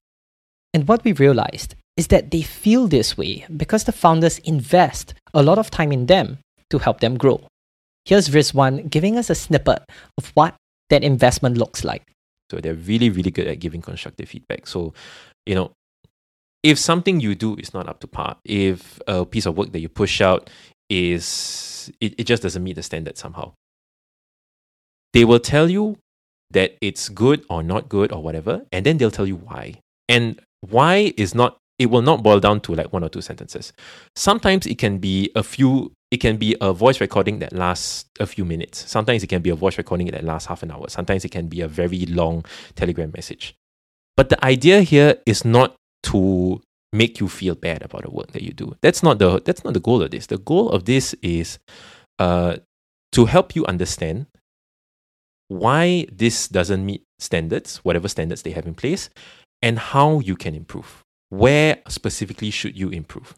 And 0.73 0.87
what 0.87 1.03
we 1.03 1.13
realized 1.13 1.75
is 1.97 2.07
that 2.07 2.31
they 2.31 2.41
feel 2.41 2.87
this 2.87 3.17
way 3.17 3.45
because 3.55 3.83
the 3.83 3.91
founders 3.91 4.39
invest 4.39 5.13
a 5.33 5.43
lot 5.43 5.57
of 5.57 5.69
time 5.69 5.91
in 5.91 6.05
them 6.05 6.39
to 6.69 6.79
help 6.79 7.01
them 7.01 7.17
grow. 7.17 7.41
Here's 8.05 8.29
Rizwan 8.29 8.89
giving 8.89 9.17
us 9.17 9.29
a 9.29 9.35
snippet 9.35 9.83
of 10.17 10.31
what 10.33 10.55
that 10.89 11.03
investment 11.03 11.57
looks 11.57 11.83
like. 11.83 12.03
So 12.49 12.57
they're 12.57 12.73
really, 12.73 13.09
really 13.09 13.31
good 13.31 13.47
at 13.47 13.59
giving 13.59 13.81
constructive 13.81 14.29
feedback. 14.29 14.67
So, 14.67 14.93
you 15.45 15.55
know, 15.55 15.71
if 16.63 16.77
something 16.79 17.19
you 17.19 17.35
do 17.35 17.55
is 17.55 17.73
not 17.73 17.87
up 17.87 17.99
to 18.01 18.07
par, 18.07 18.37
if 18.45 18.99
a 19.07 19.25
piece 19.25 19.45
of 19.45 19.57
work 19.57 19.71
that 19.71 19.79
you 19.79 19.89
push 19.89 20.21
out 20.21 20.49
is 20.89 21.91
it, 21.99 22.15
it 22.17 22.23
just 22.25 22.43
doesn't 22.43 22.63
meet 22.63 22.75
the 22.75 22.83
standard 22.83 23.17
somehow, 23.17 23.53
they 25.13 25.25
will 25.25 25.39
tell 25.39 25.69
you 25.69 25.97
that 26.53 26.77
it's 26.81 27.09
good 27.09 27.43
or 27.49 27.63
not 27.63 27.89
good 27.89 28.11
or 28.11 28.21
whatever, 28.21 28.65
and 28.71 28.85
then 28.85 28.97
they'll 28.97 29.11
tell 29.11 29.27
you 29.27 29.37
why. 29.37 29.79
And 30.09 30.39
why 30.61 31.13
is 31.17 31.33
not 31.33 31.57
it 31.79 31.89
will 31.89 32.03
not 32.03 32.21
boil 32.21 32.39
down 32.39 32.61
to 32.61 32.75
like 32.75 32.93
one 32.93 33.03
or 33.03 33.09
two 33.09 33.21
sentences. 33.21 33.73
Sometimes 34.15 34.67
it 34.67 34.77
can 34.77 34.99
be 34.99 35.31
a 35.35 35.41
few 35.41 35.91
it 36.11 36.17
can 36.17 36.37
be 36.37 36.55
a 36.61 36.73
voice 36.73 37.01
recording 37.01 37.39
that 37.39 37.53
lasts 37.53 38.05
a 38.19 38.27
few 38.27 38.45
minutes. 38.45 38.89
Sometimes 38.89 39.23
it 39.23 39.27
can 39.27 39.41
be 39.41 39.49
a 39.49 39.55
voice 39.55 39.77
recording 39.77 40.07
that 40.07 40.23
lasts 40.23 40.47
half 40.47 40.61
an 40.61 40.69
hour. 40.69 40.89
Sometimes 40.89 41.25
it 41.25 41.31
can 41.31 41.47
be 41.47 41.61
a 41.61 41.67
very 41.67 42.05
long 42.05 42.45
telegram 42.75 43.11
message. 43.15 43.55
But 44.17 44.29
the 44.29 44.43
idea 44.45 44.81
here 44.81 45.15
is 45.25 45.43
not 45.43 45.75
to 46.03 46.61
make 46.93 47.19
you 47.19 47.27
feel 47.27 47.55
bad 47.55 47.81
about 47.81 48.03
the 48.03 48.11
work 48.11 48.31
that 48.33 48.43
you 48.43 48.51
do. 48.51 48.75
That's 48.81 49.01
not 49.01 49.19
the 49.19 49.41
that's 49.43 49.63
not 49.63 49.73
the 49.73 49.79
goal 49.79 50.03
of 50.03 50.11
this. 50.11 50.27
The 50.27 50.37
goal 50.37 50.69
of 50.69 50.85
this 50.85 51.15
is 51.23 51.57
uh, 52.19 52.57
to 53.13 53.25
help 53.25 53.55
you 53.55 53.65
understand 53.65 54.27
why 55.51 56.05
this 56.09 56.47
doesn't 56.47 56.85
meet 56.85 57.03
standards, 57.19 57.77
whatever 57.83 58.07
standards 58.07 58.41
they 58.43 58.51
have 58.51 58.65
in 58.65 58.73
place, 58.73 59.09
and 59.61 59.77
how 59.77 60.19
you 60.19 60.35
can 60.37 60.55
improve. 60.55 61.03
Where 61.27 61.79
specifically 61.89 62.51
should 62.51 62.77
you 62.77 62.89
improve? 62.89 63.35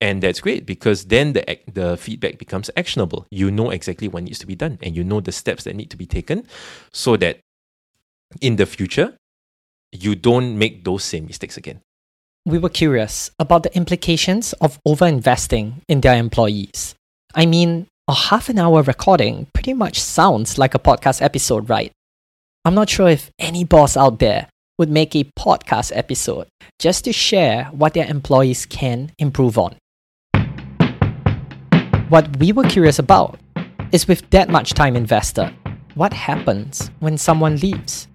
And 0.00 0.22
that's 0.22 0.40
great 0.40 0.64
because 0.64 1.04
then 1.04 1.34
the, 1.34 1.58
the 1.70 1.98
feedback 1.98 2.38
becomes 2.38 2.70
actionable. 2.76 3.26
You 3.30 3.50
know 3.50 3.68
exactly 3.68 4.08
what 4.08 4.22
needs 4.22 4.38
to 4.38 4.46
be 4.46 4.54
done 4.54 4.78
and 4.82 4.96
you 4.96 5.04
know 5.04 5.20
the 5.20 5.32
steps 5.32 5.64
that 5.64 5.76
need 5.76 5.90
to 5.90 5.98
be 5.98 6.06
taken 6.06 6.46
so 6.92 7.18
that 7.18 7.40
in 8.40 8.56
the 8.56 8.64
future, 8.64 9.14
you 9.92 10.14
don't 10.14 10.56
make 10.56 10.84
those 10.84 11.04
same 11.04 11.26
mistakes 11.26 11.58
again. 11.58 11.82
We 12.46 12.58
were 12.58 12.70
curious 12.70 13.30
about 13.38 13.64
the 13.64 13.76
implications 13.76 14.54
of 14.54 14.78
overinvesting 14.88 15.82
in 15.88 16.00
their 16.00 16.16
employees. 16.16 16.94
I 17.34 17.44
mean, 17.44 17.86
a 18.10 18.12
half 18.12 18.48
an 18.48 18.58
hour 18.58 18.82
recording 18.82 19.46
pretty 19.52 19.72
much 19.72 20.00
sounds 20.00 20.58
like 20.58 20.74
a 20.74 20.80
podcast 20.80 21.22
episode, 21.22 21.70
right? 21.70 21.92
I'm 22.64 22.74
not 22.74 22.90
sure 22.90 23.08
if 23.08 23.30
any 23.38 23.62
boss 23.62 23.96
out 23.96 24.18
there 24.18 24.48
would 24.80 24.90
make 24.90 25.14
a 25.14 25.30
podcast 25.38 25.92
episode 25.94 26.48
just 26.80 27.04
to 27.04 27.12
share 27.12 27.66
what 27.66 27.94
their 27.94 28.08
employees 28.08 28.66
can 28.66 29.12
improve 29.20 29.56
on. 29.56 29.76
What 32.08 32.36
we 32.38 32.50
were 32.50 32.64
curious 32.64 32.98
about 32.98 33.38
is 33.92 34.08
with 34.08 34.28
that 34.30 34.48
much 34.48 34.74
time 34.74 34.96
invested, 34.96 35.54
what 35.94 36.12
happens 36.12 36.90
when 36.98 37.16
someone 37.16 37.58
leaves? 37.58 38.08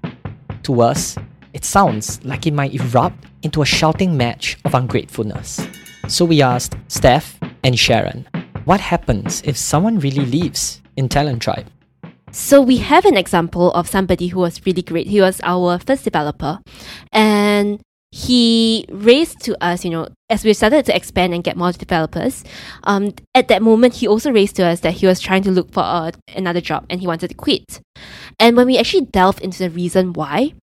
To 0.63 0.81
us, 0.81 1.15
it 1.53 1.63
sounds 1.63 2.21
like 2.25 2.45
it 2.45 2.53
might 2.53 2.75
erupt 2.75 3.27
into 3.43 3.61
a 3.61 3.65
shouting 3.65 4.17
match 4.17 4.57
of 4.65 4.73
ungratefulness. 4.73 5.65
So 6.09 6.25
we 6.25 6.41
asked 6.41 6.75
Steph 6.89 7.39
and 7.63 7.79
Sharon, 7.79 8.27
what 8.65 8.81
happens 8.81 9.41
if 9.45 9.57
someone 9.57 9.99
really 9.99 10.25
leaves 10.25 10.81
in 10.97 11.07
Talent 11.07 11.41
Tribe? 11.41 11.67
So 12.31 12.61
we 12.61 12.77
have 12.77 13.05
an 13.05 13.15
example 13.15 13.71
of 13.71 13.87
somebody 13.87 14.27
who 14.27 14.39
was 14.39 14.65
really 14.65 14.81
great. 14.81 15.07
He 15.07 15.21
was 15.21 15.39
our 15.43 15.79
first 15.79 16.03
developer 16.03 16.59
and 17.13 17.79
he 18.11 18.85
raised 18.89 19.41
to 19.41 19.61
us, 19.63 19.85
you 19.85 19.91
know, 19.91 20.07
as 20.29 20.43
we 20.43 20.53
started 20.53 20.85
to 20.85 20.95
expand 20.95 21.33
and 21.33 21.43
get 21.43 21.57
more 21.57 21.71
developers, 21.71 22.43
um, 22.83 23.13
at 23.33 23.49
that 23.49 23.61
moment, 23.61 23.95
he 23.95 24.07
also 24.07 24.31
raised 24.31 24.55
to 24.55 24.65
us 24.65 24.79
that 24.81 24.93
he 24.93 25.05
was 25.05 25.19
trying 25.19 25.43
to 25.43 25.51
look 25.51 25.71
for 25.71 25.83
uh, 25.83 26.11
another 26.35 26.61
job 26.61 26.85
and 26.89 27.01
he 27.01 27.07
wanted 27.07 27.27
to 27.29 27.33
quit. 27.35 27.81
And 28.39 28.55
when 28.57 28.67
we 28.67 28.77
actually 28.77 29.05
delved 29.05 29.41
into 29.41 29.59
the 29.59 29.69
reason 29.69 30.13
why, 30.13 30.53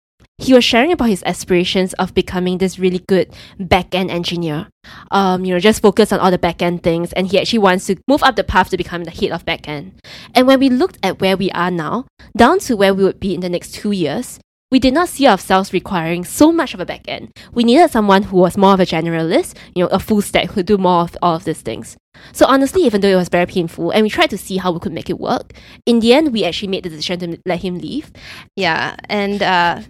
he 0.42 0.52
was 0.52 0.64
sharing 0.64 0.92
about 0.92 1.08
his 1.08 1.22
aspirations 1.24 1.92
of 1.94 2.14
becoming 2.14 2.58
this 2.58 2.78
really 2.78 2.98
good 2.98 3.32
back-end 3.58 4.10
engineer. 4.10 4.68
Um, 5.10 5.44
you 5.44 5.54
know, 5.54 5.60
just 5.60 5.82
focus 5.82 6.12
on 6.12 6.20
all 6.20 6.30
the 6.30 6.38
back-end 6.38 6.82
things, 6.82 7.12
and 7.12 7.28
he 7.28 7.38
actually 7.38 7.60
wants 7.60 7.86
to 7.86 7.96
move 8.08 8.22
up 8.22 8.36
the 8.36 8.44
path 8.44 8.70
to 8.70 8.76
become 8.76 9.04
the 9.04 9.10
head 9.10 9.30
of 9.30 9.44
back-end. 9.44 10.00
And 10.34 10.46
when 10.46 10.58
we 10.58 10.68
looked 10.68 10.98
at 11.02 11.20
where 11.20 11.36
we 11.36 11.50
are 11.52 11.70
now, 11.70 12.06
down 12.36 12.58
to 12.60 12.76
where 12.76 12.92
we 12.92 13.04
would 13.04 13.20
be 13.20 13.34
in 13.34 13.40
the 13.40 13.48
next 13.48 13.74
two 13.74 13.92
years, 13.92 14.40
we 14.72 14.78
did 14.78 14.94
not 14.94 15.10
see 15.10 15.26
ourselves 15.26 15.74
requiring 15.74 16.24
so 16.24 16.50
much 16.50 16.72
of 16.72 16.80
a 16.80 16.86
back 16.86 17.02
end. 17.06 17.30
We 17.52 17.62
needed 17.62 17.90
someone 17.90 18.22
who 18.22 18.38
was 18.38 18.56
more 18.56 18.72
of 18.72 18.80
a 18.80 18.86
generalist, 18.86 19.54
you 19.74 19.84
know, 19.84 19.88
a 19.88 20.00
full 20.00 20.22
stack 20.22 20.52
who 20.52 20.62
do 20.62 20.78
more 20.78 21.02
of 21.02 21.16
all 21.20 21.36
of 21.36 21.44
these 21.44 21.60
things. 21.60 21.98
So 22.32 22.46
honestly, 22.46 22.82
even 22.84 23.02
though 23.02 23.08
it 23.08 23.16
was 23.16 23.28
very 23.28 23.44
painful 23.44 23.90
and 23.90 24.02
we 24.02 24.08
tried 24.08 24.30
to 24.30 24.38
see 24.38 24.56
how 24.56 24.72
we 24.72 24.80
could 24.80 24.94
make 24.94 25.10
it 25.10 25.20
work, 25.20 25.52
in 25.84 26.00
the 26.00 26.14
end 26.14 26.32
we 26.32 26.44
actually 26.44 26.68
made 26.68 26.84
the 26.84 26.88
decision 26.88 27.18
to 27.20 27.38
let 27.44 27.60
him 27.60 27.78
leave. 27.78 28.12
Yeah, 28.56 28.96
and 29.10 29.42
uh, 29.42 29.82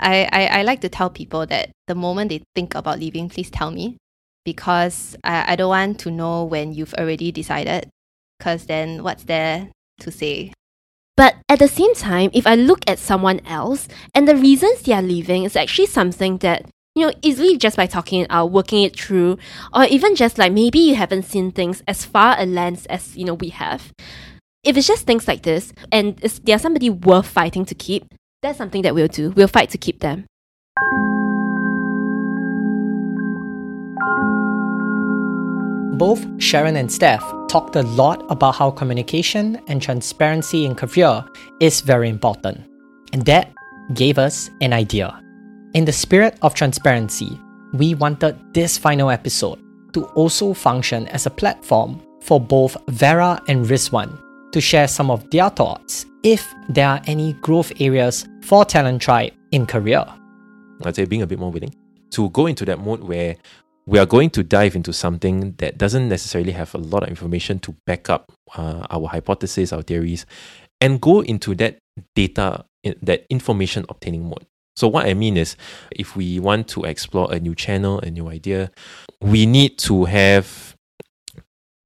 I, 0.00 0.28
I, 0.32 0.46
I 0.46 0.62
like 0.62 0.80
to 0.80 0.88
tell 0.88 1.10
people 1.10 1.46
that 1.46 1.70
the 1.86 1.94
moment 1.94 2.30
they 2.30 2.42
think 2.54 2.74
about 2.74 2.98
leaving, 2.98 3.28
please 3.28 3.50
tell 3.50 3.70
me 3.70 3.98
because 4.44 5.16
I, 5.22 5.52
I 5.52 5.56
don't 5.56 5.68
want 5.68 6.00
to 6.00 6.10
know 6.10 6.44
when 6.44 6.72
you've 6.72 6.94
already 6.94 7.30
decided 7.30 7.88
because 8.38 8.66
then 8.66 9.02
what's 9.02 9.24
there 9.24 9.68
to 10.00 10.10
say? 10.10 10.52
But 11.16 11.36
at 11.48 11.58
the 11.58 11.68
same 11.68 11.94
time, 11.94 12.30
if 12.32 12.46
I 12.46 12.54
look 12.54 12.80
at 12.86 12.98
someone 12.98 13.40
else 13.46 13.88
and 14.14 14.26
the 14.26 14.36
reasons 14.36 14.82
they 14.82 14.94
are 14.94 15.02
leaving 15.02 15.44
is 15.44 15.56
actually 15.56 15.86
something 15.86 16.38
that, 16.38 16.64
you 16.94 17.06
know, 17.06 17.12
easily 17.20 17.58
just 17.58 17.76
by 17.76 17.86
talking 17.86 18.22
it 18.22 18.30
out, 18.30 18.50
working 18.50 18.82
it 18.82 18.98
through, 18.98 19.36
or 19.74 19.84
even 19.84 20.16
just 20.16 20.38
like 20.38 20.52
maybe 20.52 20.78
you 20.78 20.94
haven't 20.94 21.24
seen 21.24 21.52
things 21.52 21.82
as 21.86 22.06
far 22.06 22.36
a 22.38 22.46
lens 22.46 22.86
as, 22.86 23.16
you 23.16 23.24
know, 23.26 23.34
we 23.34 23.50
have. 23.50 23.92
If 24.64 24.76
it's 24.76 24.86
just 24.86 25.06
things 25.06 25.28
like 25.28 25.42
this, 25.42 25.72
and 25.92 26.18
it's, 26.22 26.38
they're 26.38 26.58
somebody 26.58 26.88
worth 26.88 27.26
fighting 27.26 27.66
to 27.66 27.74
keep, 27.74 28.06
that's 28.42 28.58
something 28.58 28.82
that 28.82 28.94
we'll 28.94 29.08
do. 29.08 29.30
We'll 29.30 29.48
fight 29.48 29.70
to 29.70 29.78
keep 29.78 30.00
them. 30.00 30.26
Both 35.98 36.26
Sharon 36.42 36.76
and 36.76 36.90
Steph 36.90 37.22
talked 37.48 37.76
a 37.76 37.82
lot 37.82 38.24
about 38.30 38.54
how 38.54 38.70
communication 38.70 39.60
and 39.68 39.82
transparency 39.82 40.64
in 40.64 40.74
career 40.74 41.22
is 41.60 41.82
very 41.82 42.08
important. 42.08 42.58
And 43.12 43.24
that 43.26 43.52
gave 43.92 44.18
us 44.18 44.50
an 44.62 44.72
idea. 44.72 45.22
In 45.74 45.84
the 45.84 45.92
spirit 45.92 46.38
of 46.40 46.54
transparency, 46.54 47.38
we 47.74 47.94
wanted 47.94 48.38
this 48.54 48.78
final 48.78 49.10
episode 49.10 49.58
to 49.92 50.06
also 50.14 50.54
function 50.54 51.06
as 51.08 51.26
a 51.26 51.30
platform 51.30 52.00
for 52.22 52.40
both 52.40 52.76
Vera 52.88 53.40
and 53.48 53.66
Rizwan 53.66 54.18
to 54.52 54.60
share 54.60 54.88
some 54.88 55.10
of 55.10 55.28
their 55.30 55.50
thoughts 55.50 56.06
if 56.22 56.54
there 56.68 56.88
are 56.88 57.00
any 57.06 57.32
growth 57.34 57.72
areas 57.80 58.26
for 58.42 58.64
Talent 58.64 59.00
Tribe 59.02 59.32
in 59.52 59.66
career. 59.66 60.04
I'd 60.84 60.96
say 60.96 61.04
being 61.04 61.22
a 61.22 61.26
bit 61.26 61.38
more 61.38 61.50
willing 61.50 61.74
to 62.10 62.30
go 62.30 62.46
into 62.46 62.64
that 62.64 62.78
mode 62.78 63.00
where 63.00 63.36
we 63.86 63.98
are 63.98 64.06
going 64.06 64.30
to 64.30 64.42
dive 64.42 64.76
into 64.76 64.92
something 64.92 65.52
that 65.58 65.78
doesn't 65.78 66.08
necessarily 66.08 66.52
have 66.52 66.74
a 66.74 66.78
lot 66.78 67.02
of 67.02 67.08
information 67.08 67.58
to 67.60 67.74
back 67.86 68.10
up 68.10 68.30
uh, 68.56 68.86
our 68.90 69.08
hypothesis, 69.08 69.72
our 69.72 69.82
theories, 69.82 70.26
and 70.80 71.00
go 71.00 71.20
into 71.22 71.54
that 71.56 71.78
data, 72.14 72.64
that 73.02 73.26
information 73.30 73.84
obtaining 73.88 74.24
mode. 74.24 74.46
So, 74.76 74.88
what 74.88 75.06
I 75.06 75.14
mean 75.14 75.36
is, 75.36 75.56
if 75.90 76.16
we 76.16 76.38
want 76.38 76.68
to 76.68 76.84
explore 76.84 77.32
a 77.32 77.40
new 77.40 77.54
channel, 77.54 77.98
a 78.00 78.10
new 78.10 78.28
idea, 78.28 78.70
we 79.20 79.44
need 79.44 79.78
to 79.78 80.04
have 80.04 80.69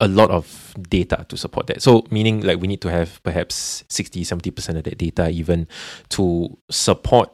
a 0.01 0.09
lot 0.09 0.31
of 0.31 0.75
data 0.89 1.25
to 1.29 1.37
support 1.37 1.67
that. 1.69 1.83
So, 1.83 2.05
meaning 2.11 2.41
like 2.43 2.61
we 2.61 2.67
need 2.67 2.81
to 2.83 2.91
have 2.91 3.23
perhaps 3.23 3.85
60, 3.89 4.25
70% 4.25 4.77
of 4.77 4.85
that 4.85 4.99
data 4.99 5.31
even 5.31 5.69
to 6.11 6.57
support 6.71 7.33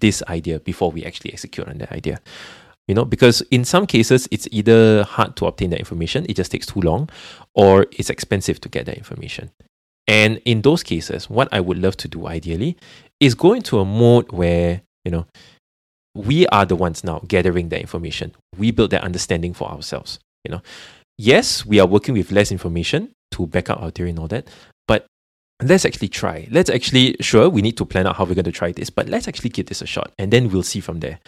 this 0.00 0.22
idea 0.28 0.60
before 0.60 0.90
we 0.90 1.04
actually 1.04 1.32
execute 1.32 1.66
on 1.66 1.78
that 1.78 1.92
idea. 1.92 2.20
You 2.86 2.94
know 2.94 3.04
because 3.04 3.42
in 3.50 3.64
some 3.64 3.86
cases 3.86 4.26
it's 4.30 4.48
either 4.50 5.04
hard 5.04 5.36
to 5.36 5.46
obtain 5.46 5.68
that 5.70 5.78
information 5.78 6.24
it 6.26 6.36
just 6.36 6.50
takes 6.50 6.64
too 6.64 6.80
long 6.80 7.10
or 7.54 7.86
it's 7.92 8.08
expensive 8.08 8.60
to 8.62 8.68
get 8.68 8.86
that 8.86 8.96
information. 8.96 9.50
And 10.06 10.40
in 10.46 10.62
those 10.62 10.82
cases 10.82 11.28
what 11.28 11.48
i 11.52 11.60
would 11.60 11.78
love 11.78 11.98
to 11.98 12.08
do 12.08 12.26
ideally 12.26 12.78
is 13.20 13.34
go 13.34 13.52
into 13.52 13.78
a 13.78 13.84
mode 13.84 14.32
where 14.32 14.80
you 15.04 15.10
know 15.10 15.26
we 16.14 16.46
are 16.46 16.64
the 16.64 16.76
ones 16.76 17.04
now 17.04 17.20
gathering 17.28 17.68
that 17.68 17.80
information. 17.80 18.34
We 18.56 18.70
build 18.70 18.90
that 18.90 19.04
understanding 19.04 19.52
for 19.52 19.70
ourselves 19.70 20.18
you 20.44 20.50
know 20.50 20.62
yes 21.18 21.66
we 21.66 21.78
are 21.80 21.86
working 21.86 22.14
with 22.14 22.32
less 22.32 22.50
information 22.50 23.10
to 23.30 23.46
back 23.46 23.68
up 23.68 23.80
our 23.82 23.90
theory 23.90 24.10
and 24.10 24.18
all 24.18 24.28
that 24.28 24.48
but 24.86 25.06
let's 25.62 25.84
actually 25.84 26.08
try 26.08 26.48
let's 26.50 26.70
actually 26.70 27.16
sure 27.20 27.48
we 27.48 27.60
need 27.60 27.76
to 27.76 27.84
plan 27.84 28.06
out 28.06 28.16
how 28.16 28.24
we're 28.24 28.34
going 28.34 28.44
to 28.44 28.52
try 28.52 28.72
this 28.72 28.88
but 28.88 29.08
let's 29.08 29.28
actually 29.28 29.50
give 29.50 29.66
this 29.66 29.82
a 29.82 29.86
shot 29.86 30.12
and 30.18 30.32
then 30.32 30.48
we'll 30.48 30.62
see 30.62 30.80
from 30.80 31.00
there 31.00 31.18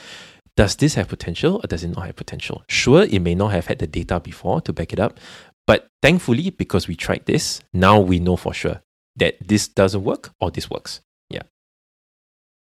does 0.56 0.76
this 0.76 0.94
have 0.94 1.08
potential 1.08 1.60
or 1.62 1.66
does 1.66 1.84
it 1.84 1.88
not 1.88 2.06
have 2.06 2.16
potential? 2.16 2.64
Sure, 2.68 3.04
it 3.04 3.20
may 3.20 3.34
not 3.34 3.52
have 3.52 3.66
had 3.66 3.78
the 3.78 3.86
data 3.86 4.20
before 4.20 4.60
to 4.62 4.72
back 4.72 4.92
it 4.92 5.00
up, 5.00 5.18
but 5.66 5.86
thankfully, 6.02 6.50
because 6.50 6.88
we 6.88 6.96
tried 6.96 7.24
this, 7.26 7.60
now 7.72 8.00
we 8.00 8.18
know 8.18 8.36
for 8.36 8.52
sure 8.52 8.82
that 9.16 9.36
this 9.46 9.68
doesn't 9.68 10.02
work 10.02 10.32
or 10.40 10.50
this 10.50 10.68
works. 10.68 11.00
Yeah. 11.28 11.42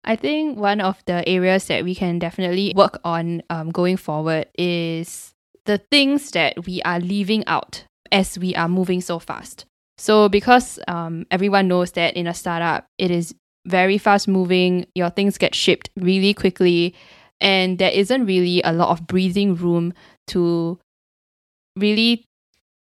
I 0.04 0.16
think 0.16 0.58
one 0.58 0.82
of 0.82 1.02
the 1.06 1.28
areas 1.28 1.68
that 1.68 1.84
we 1.84 1.96
can 1.96 2.20
definitely 2.20 2.74
work 2.76 3.00
on 3.04 3.44
um, 3.50 3.70
going 3.72 3.98
forward 3.98 4.48
is 4.58 5.35
the 5.66 5.78
things 5.78 6.32
that 6.32 6.66
we 6.66 6.82
are 6.84 7.00
leaving 7.00 7.46
out 7.48 7.86
as 8.12 8.38
we 8.38 8.56
are 8.56 8.70
moving 8.70 9.02
so 9.02 9.20
fast. 9.20 9.66
So, 9.98 10.30
because 10.30 10.80
um, 10.88 11.26
everyone 11.32 11.68
knows 11.68 11.92
that 11.94 12.16
in 12.16 12.28
a 12.28 12.34
startup, 12.34 12.86
it 12.98 13.12
is 13.12 13.34
very 13.66 13.98
fast 13.98 14.28
moving, 14.28 14.86
your 14.94 15.10
things 15.10 15.38
get 15.38 15.56
shipped 15.56 15.90
really 15.96 16.34
quickly 16.34 16.94
and 17.42 17.78
there 17.80 17.92
isn't 17.92 18.26
really 18.26 18.62
a 18.64 18.72
lot 18.72 18.90
of 18.90 19.08
breathing 19.08 19.56
room 19.56 19.94
to 20.28 20.80
really 21.76 22.26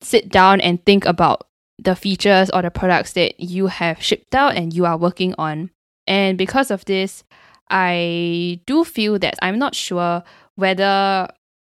sit 0.01 0.29
down 0.29 0.61
and 0.61 0.85
think 0.85 1.05
about 1.05 1.47
the 1.79 1.95
features 1.95 2.49
or 2.51 2.61
the 2.61 2.71
products 2.71 3.13
that 3.13 3.39
you 3.39 3.67
have 3.67 4.01
shipped 4.01 4.35
out 4.35 4.55
and 4.55 4.73
you 4.73 4.85
are 4.85 4.97
working 4.97 5.33
on. 5.37 5.71
And 6.05 6.37
because 6.37 6.69
of 6.69 6.85
this, 6.85 7.23
I 7.69 8.59
do 8.67 8.83
feel 8.83 9.17
that 9.19 9.35
I'm 9.41 9.57
not 9.57 9.73
sure 9.73 10.23
whether 10.55 11.27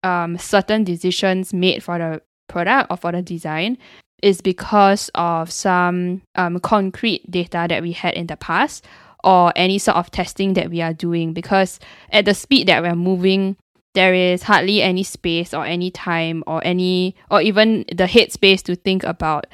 um, 0.06 0.38
certain 0.38 0.84
decisions 0.84 1.52
made 1.52 1.82
for 1.82 1.98
the 1.98 2.22
product 2.48 2.90
or 2.90 2.96
for 2.96 3.10
the 3.10 3.22
design 3.22 3.76
is 4.22 4.40
because 4.40 5.10
of 5.14 5.50
some 5.50 6.22
um, 6.36 6.60
concrete 6.60 7.28
data 7.30 7.66
that 7.68 7.82
we 7.82 7.92
had 7.92 8.14
in 8.14 8.28
the 8.28 8.36
past 8.36 8.86
or 9.24 9.52
any 9.56 9.78
sort 9.78 9.96
of 9.96 10.10
testing 10.10 10.54
that 10.54 10.70
we 10.70 10.80
are 10.80 10.94
doing 10.94 11.32
because 11.32 11.80
at 12.10 12.24
the 12.24 12.34
speed 12.34 12.68
that 12.68 12.82
we're 12.82 12.94
moving 12.94 13.56
there 13.94 14.14
is 14.14 14.42
hardly 14.42 14.80
any 14.80 15.02
space 15.02 15.52
or 15.52 15.64
any 15.64 15.90
time 15.90 16.44
or 16.46 16.64
any 16.64 17.16
or 17.30 17.42
even 17.42 17.84
the 17.88 18.04
headspace 18.04 18.62
to 18.62 18.76
think 18.76 19.02
about 19.02 19.46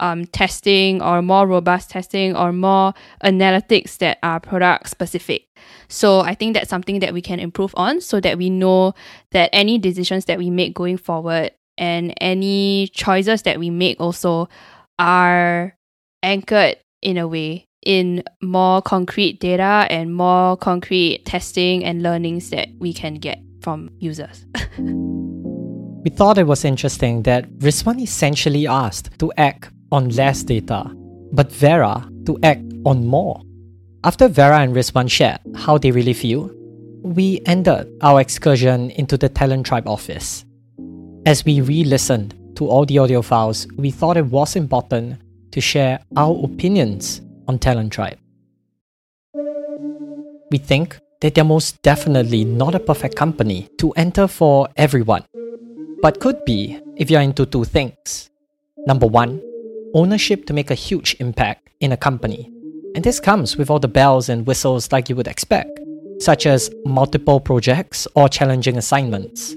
um, 0.00 0.24
testing 0.26 1.00
or 1.00 1.22
more 1.22 1.46
robust 1.46 1.90
testing 1.90 2.34
or 2.34 2.52
more 2.52 2.92
analytics 3.22 3.98
that 3.98 4.18
are 4.22 4.40
product 4.40 4.88
specific. 4.88 5.46
So 5.88 6.20
I 6.20 6.34
think 6.34 6.54
that's 6.54 6.70
something 6.70 7.00
that 7.00 7.12
we 7.12 7.22
can 7.22 7.38
improve 7.38 7.72
on 7.76 8.00
so 8.00 8.20
that 8.20 8.38
we 8.38 8.50
know 8.50 8.94
that 9.30 9.50
any 9.52 9.78
decisions 9.78 10.24
that 10.24 10.38
we 10.38 10.50
make 10.50 10.74
going 10.74 10.96
forward 10.96 11.52
and 11.78 12.14
any 12.20 12.88
choices 12.88 13.42
that 13.42 13.58
we 13.58 13.70
make 13.70 14.00
also 14.00 14.48
are 14.98 15.76
anchored 16.22 16.76
in 17.02 17.16
a 17.16 17.28
way 17.28 17.66
in 17.84 18.22
more 18.42 18.82
concrete 18.82 19.40
data 19.40 19.86
and 19.90 20.14
more 20.14 20.56
concrete 20.56 21.24
testing 21.24 21.84
and 21.84 22.02
learnings 22.02 22.50
that 22.50 22.68
we 22.78 22.92
can 22.92 23.14
get 23.14 23.40
from 23.62 23.90
users. 23.98 24.44
we 24.78 26.10
thought 26.10 26.38
it 26.38 26.46
was 26.46 26.64
interesting 26.64 27.22
that 27.22 27.50
Rizwan 27.58 28.00
essentially 28.00 28.66
asked 28.66 29.18
to 29.18 29.32
act 29.36 29.70
on 29.92 30.08
less 30.10 30.42
data, 30.42 30.90
but 31.32 31.50
Vera 31.52 32.08
to 32.26 32.38
act 32.42 32.64
on 32.84 33.06
more. 33.06 33.40
After 34.04 34.28
Vera 34.28 34.60
and 34.60 34.74
Rizwan 34.74 35.10
shared 35.10 35.40
how 35.54 35.78
they 35.78 35.90
really 35.90 36.14
feel, 36.14 36.50
we 37.02 37.40
ended 37.46 37.88
our 38.02 38.20
excursion 38.20 38.90
into 38.90 39.16
the 39.16 39.28
Talent 39.28 39.66
Tribe 39.66 39.88
office. 39.88 40.44
As 41.26 41.44
we 41.44 41.60
re 41.60 41.84
listened 41.84 42.34
to 42.56 42.66
all 42.66 42.86
the 42.86 42.98
audio 42.98 43.22
files, 43.22 43.66
we 43.76 43.90
thought 43.90 44.16
it 44.16 44.26
was 44.26 44.56
important 44.56 45.20
to 45.52 45.60
share 45.60 46.00
our 46.16 46.38
opinions 46.44 47.20
on 47.48 47.58
Talent 47.58 47.92
Tribe. 47.92 48.18
We 50.50 50.58
think 50.58 50.98
that 51.20 51.34
they're 51.34 51.44
most 51.44 51.82
definitely 51.82 52.44
not 52.44 52.74
a 52.74 52.80
perfect 52.80 53.16
company 53.16 53.68
to 53.78 53.92
enter 53.92 54.26
for 54.26 54.68
everyone, 54.76 55.24
but 56.02 56.20
could 56.20 56.44
be 56.44 56.80
if 56.96 57.10
you're 57.10 57.20
into 57.20 57.46
two 57.46 57.64
things. 57.64 58.30
Number 58.86 59.06
one, 59.06 59.42
ownership 59.94 60.46
to 60.46 60.52
make 60.52 60.70
a 60.70 60.74
huge 60.74 61.16
impact 61.20 61.68
in 61.80 61.92
a 61.92 61.96
company. 61.96 62.50
And 62.94 63.04
this 63.04 63.20
comes 63.20 63.56
with 63.56 63.70
all 63.70 63.78
the 63.78 63.88
bells 63.88 64.28
and 64.28 64.46
whistles 64.46 64.90
like 64.92 65.08
you 65.08 65.16
would 65.16 65.28
expect, 65.28 65.78
such 66.18 66.46
as 66.46 66.70
multiple 66.84 67.40
projects 67.40 68.06
or 68.14 68.28
challenging 68.28 68.76
assignments. 68.76 69.54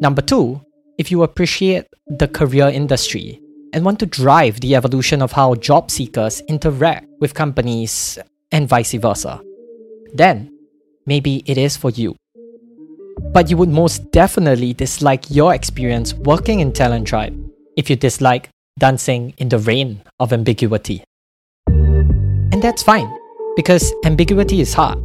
Number 0.00 0.22
two, 0.22 0.60
if 0.98 1.10
you 1.10 1.22
appreciate 1.22 1.86
the 2.06 2.28
career 2.28 2.68
industry 2.68 3.40
and 3.72 3.84
want 3.84 3.98
to 4.00 4.06
drive 4.06 4.60
the 4.60 4.74
evolution 4.74 5.22
of 5.22 5.32
how 5.32 5.54
job 5.54 5.90
seekers 5.90 6.40
interact 6.48 7.06
with 7.20 7.34
companies 7.34 8.18
and 8.50 8.68
vice 8.68 8.94
versa. 8.94 9.40
Then, 10.14 10.50
maybe 11.06 11.42
it 11.46 11.58
is 11.58 11.76
for 11.76 11.90
you. 11.90 12.16
But 13.32 13.50
you 13.50 13.56
would 13.56 13.68
most 13.68 14.10
definitely 14.10 14.72
dislike 14.72 15.24
your 15.28 15.54
experience 15.54 16.14
working 16.14 16.60
in 16.60 16.72
Talent 16.72 17.06
Tribe 17.06 17.36
if 17.76 17.90
you 17.90 17.96
dislike 17.96 18.48
dancing 18.78 19.34
in 19.38 19.48
the 19.48 19.58
rain 19.58 20.02
of 20.20 20.32
ambiguity. 20.32 21.02
And 21.66 22.62
that's 22.62 22.82
fine, 22.82 23.12
because 23.56 23.92
ambiguity 24.04 24.60
is 24.60 24.74
hard. 24.74 24.98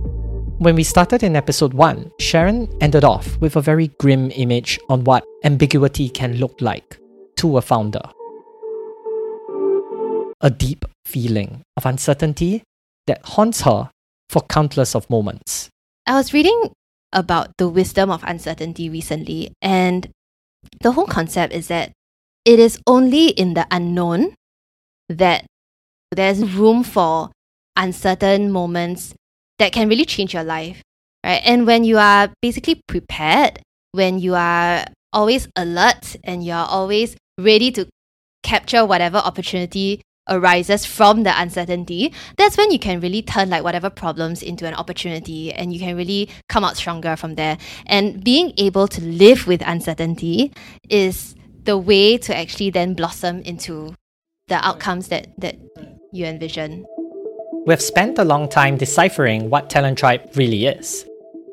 When 0.60 0.76
we 0.76 0.84
started 0.84 1.24
in 1.24 1.36
episode 1.36 1.74
1, 1.74 2.12
Sharon 2.20 2.70
ended 2.80 3.04
off 3.04 3.38
with 3.42 3.56
a 3.56 3.62
very 3.62 3.88
grim 4.00 4.32
image 4.32 4.80
on 4.90 5.04
what 5.04 5.24
ambiguity 5.44 6.10
can 6.10 6.38
look 6.38 6.62
like 6.62 7.00
to 7.38 7.58
a 7.58 7.62
founder 7.62 8.02
a 10.44 10.52
deep 10.52 10.86
feeling 11.06 11.64
of 11.78 11.86
uncertainty 11.86 12.64
that 13.08 13.26
haunts 13.26 13.62
her 13.62 13.90
for 14.30 14.42
countless 14.44 14.94
of 14.94 15.10
moments. 15.10 15.70
I 16.06 16.16
was 16.16 16.34
reading 16.34 16.72
about 17.14 17.56
the 17.58 17.70
wisdom 17.70 18.12
of 18.12 18.24
uncertainty 18.24 18.90
recently, 18.90 19.54
and 19.62 20.10
the 20.82 20.92
whole 20.92 21.08
concept 21.08 21.54
is 21.54 21.70
that 21.70 21.94
it 22.46 22.60
is 22.60 22.80
only 22.88 23.28
in 23.28 23.54
the 23.54 23.66
unknown 23.72 24.36
that 25.10 25.46
there's 26.12 26.44
room 26.54 26.84
for 26.84 27.32
uncertain 27.76 28.52
moments 28.52 29.14
that 29.60 29.72
can 29.72 29.90
really 29.90 30.06
change 30.06 30.34
your 30.34 30.44
life, 30.44 30.82
right? 31.26 31.42
And 31.46 31.66
when 31.66 31.84
you 31.84 31.98
are 31.98 32.32
basically 32.42 32.82
prepared, 32.88 33.60
when 33.92 34.20
you 34.20 34.36
are 34.36 34.86
always 35.12 35.48
alert 35.56 36.16
and 36.24 36.44
you're 36.44 36.56
always 36.56 37.16
ready 37.40 37.72
to 37.72 37.88
capture 38.44 38.86
whatever 38.86 39.18
opportunity 39.18 40.02
arises 40.30 40.86
from 40.86 41.24
the 41.24 41.42
uncertainty, 41.42 42.14
that's 42.38 42.58
when 42.58 42.72
you 42.72 42.80
can 42.80 43.00
really 43.00 43.22
turn 43.22 43.50
like 43.50 43.64
whatever 43.64 43.90
problems 43.90 44.42
into 44.42 44.66
an 44.66 44.74
opportunity 44.74 45.52
and 45.54 45.74
you 45.74 45.80
can 45.80 45.96
really 45.96 46.30
come 46.50 46.64
out 46.64 46.78
stronger 46.78 47.16
from 47.16 47.36
there. 47.36 47.58
And 47.86 48.24
being 48.24 48.54
able 48.58 48.88
to 48.88 49.02
live 49.02 49.48
with 49.48 49.62
uncertainty 49.66 50.52
is 50.90 51.36
the 51.64 51.78
way 51.78 52.18
to 52.18 52.36
actually 52.36 52.70
then 52.70 52.94
blossom 52.94 53.42
into 53.42 53.96
the 54.48 54.66
outcomes 54.66 55.08
that, 55.08 55.28
that 55.40 55.56
you 56.12 56.26
envision. 56.26 56.86
We've 57.66 57.82
spent 57.82 58.20
a 58.20 58.26
long 58.26 58.50
time 58.50 58.78
deciphering 58.78 59.50
what 59.50 59.70
Talent 59.70 59.98
Tribe 59.98 60.30
really 60.36 60.66
is, 60.66 61.06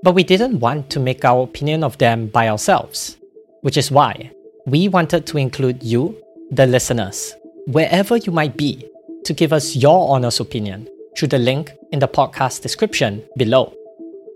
but 0.02 0.14
we 0.14 0.24
didn't 0.24 0.58
want 0.58 0.90
to 0.90 1.00
make 1.00 1.24
our 1.24 1.44
opinion 1.44 1.84
of 1.84 1.98
them 1.98 2.26
by 2.26 2.48
ourselves, 2.48 3.16
which 3.60 3.76
is 3.76 3.90
why 3.90 4.32
we 4.66 4.88
wanted 4.88 5.26
to 5.26 5.38
include 5.38 5.82
you, 5.82 6.20
the 6.50 6.66
listeners, 6.66 7.34
wherever 7.66 8.16
you 8.16 8.32
might 8.32 8.56
be, 8.56 8.84
to 9.24 9.32
give 9.32 9.52
us 9.52 9.76
your 9.76 10.10
honest 10.10 10.40
opinion 10.40 10.88
through 11.16 11.28
the 11.28 11.38
link 11.38 11.72
in 11.92 11.98
the 11.98 12.08
podcast 12.08 12.62
description 12.62 13.22
below. 13.36 13.72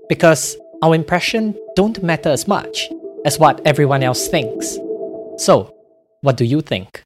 Because 0.08 0.56
our 0.82 0.94
impression 0.94 1.54
don't 1.74 2.02
matter 2.02 2.28
as 2.28 2.46
much 2.46 2.88
as 3.24 3.38
what 3.38 3.60
everyone 3.66 4.02
else 4.02 4.28
thinks. 4.28 4.78
So, 5.36 5.74
what 6.22 6.36
do 6.36 6.44
you 6.44 6.60
think? 6.60 7.02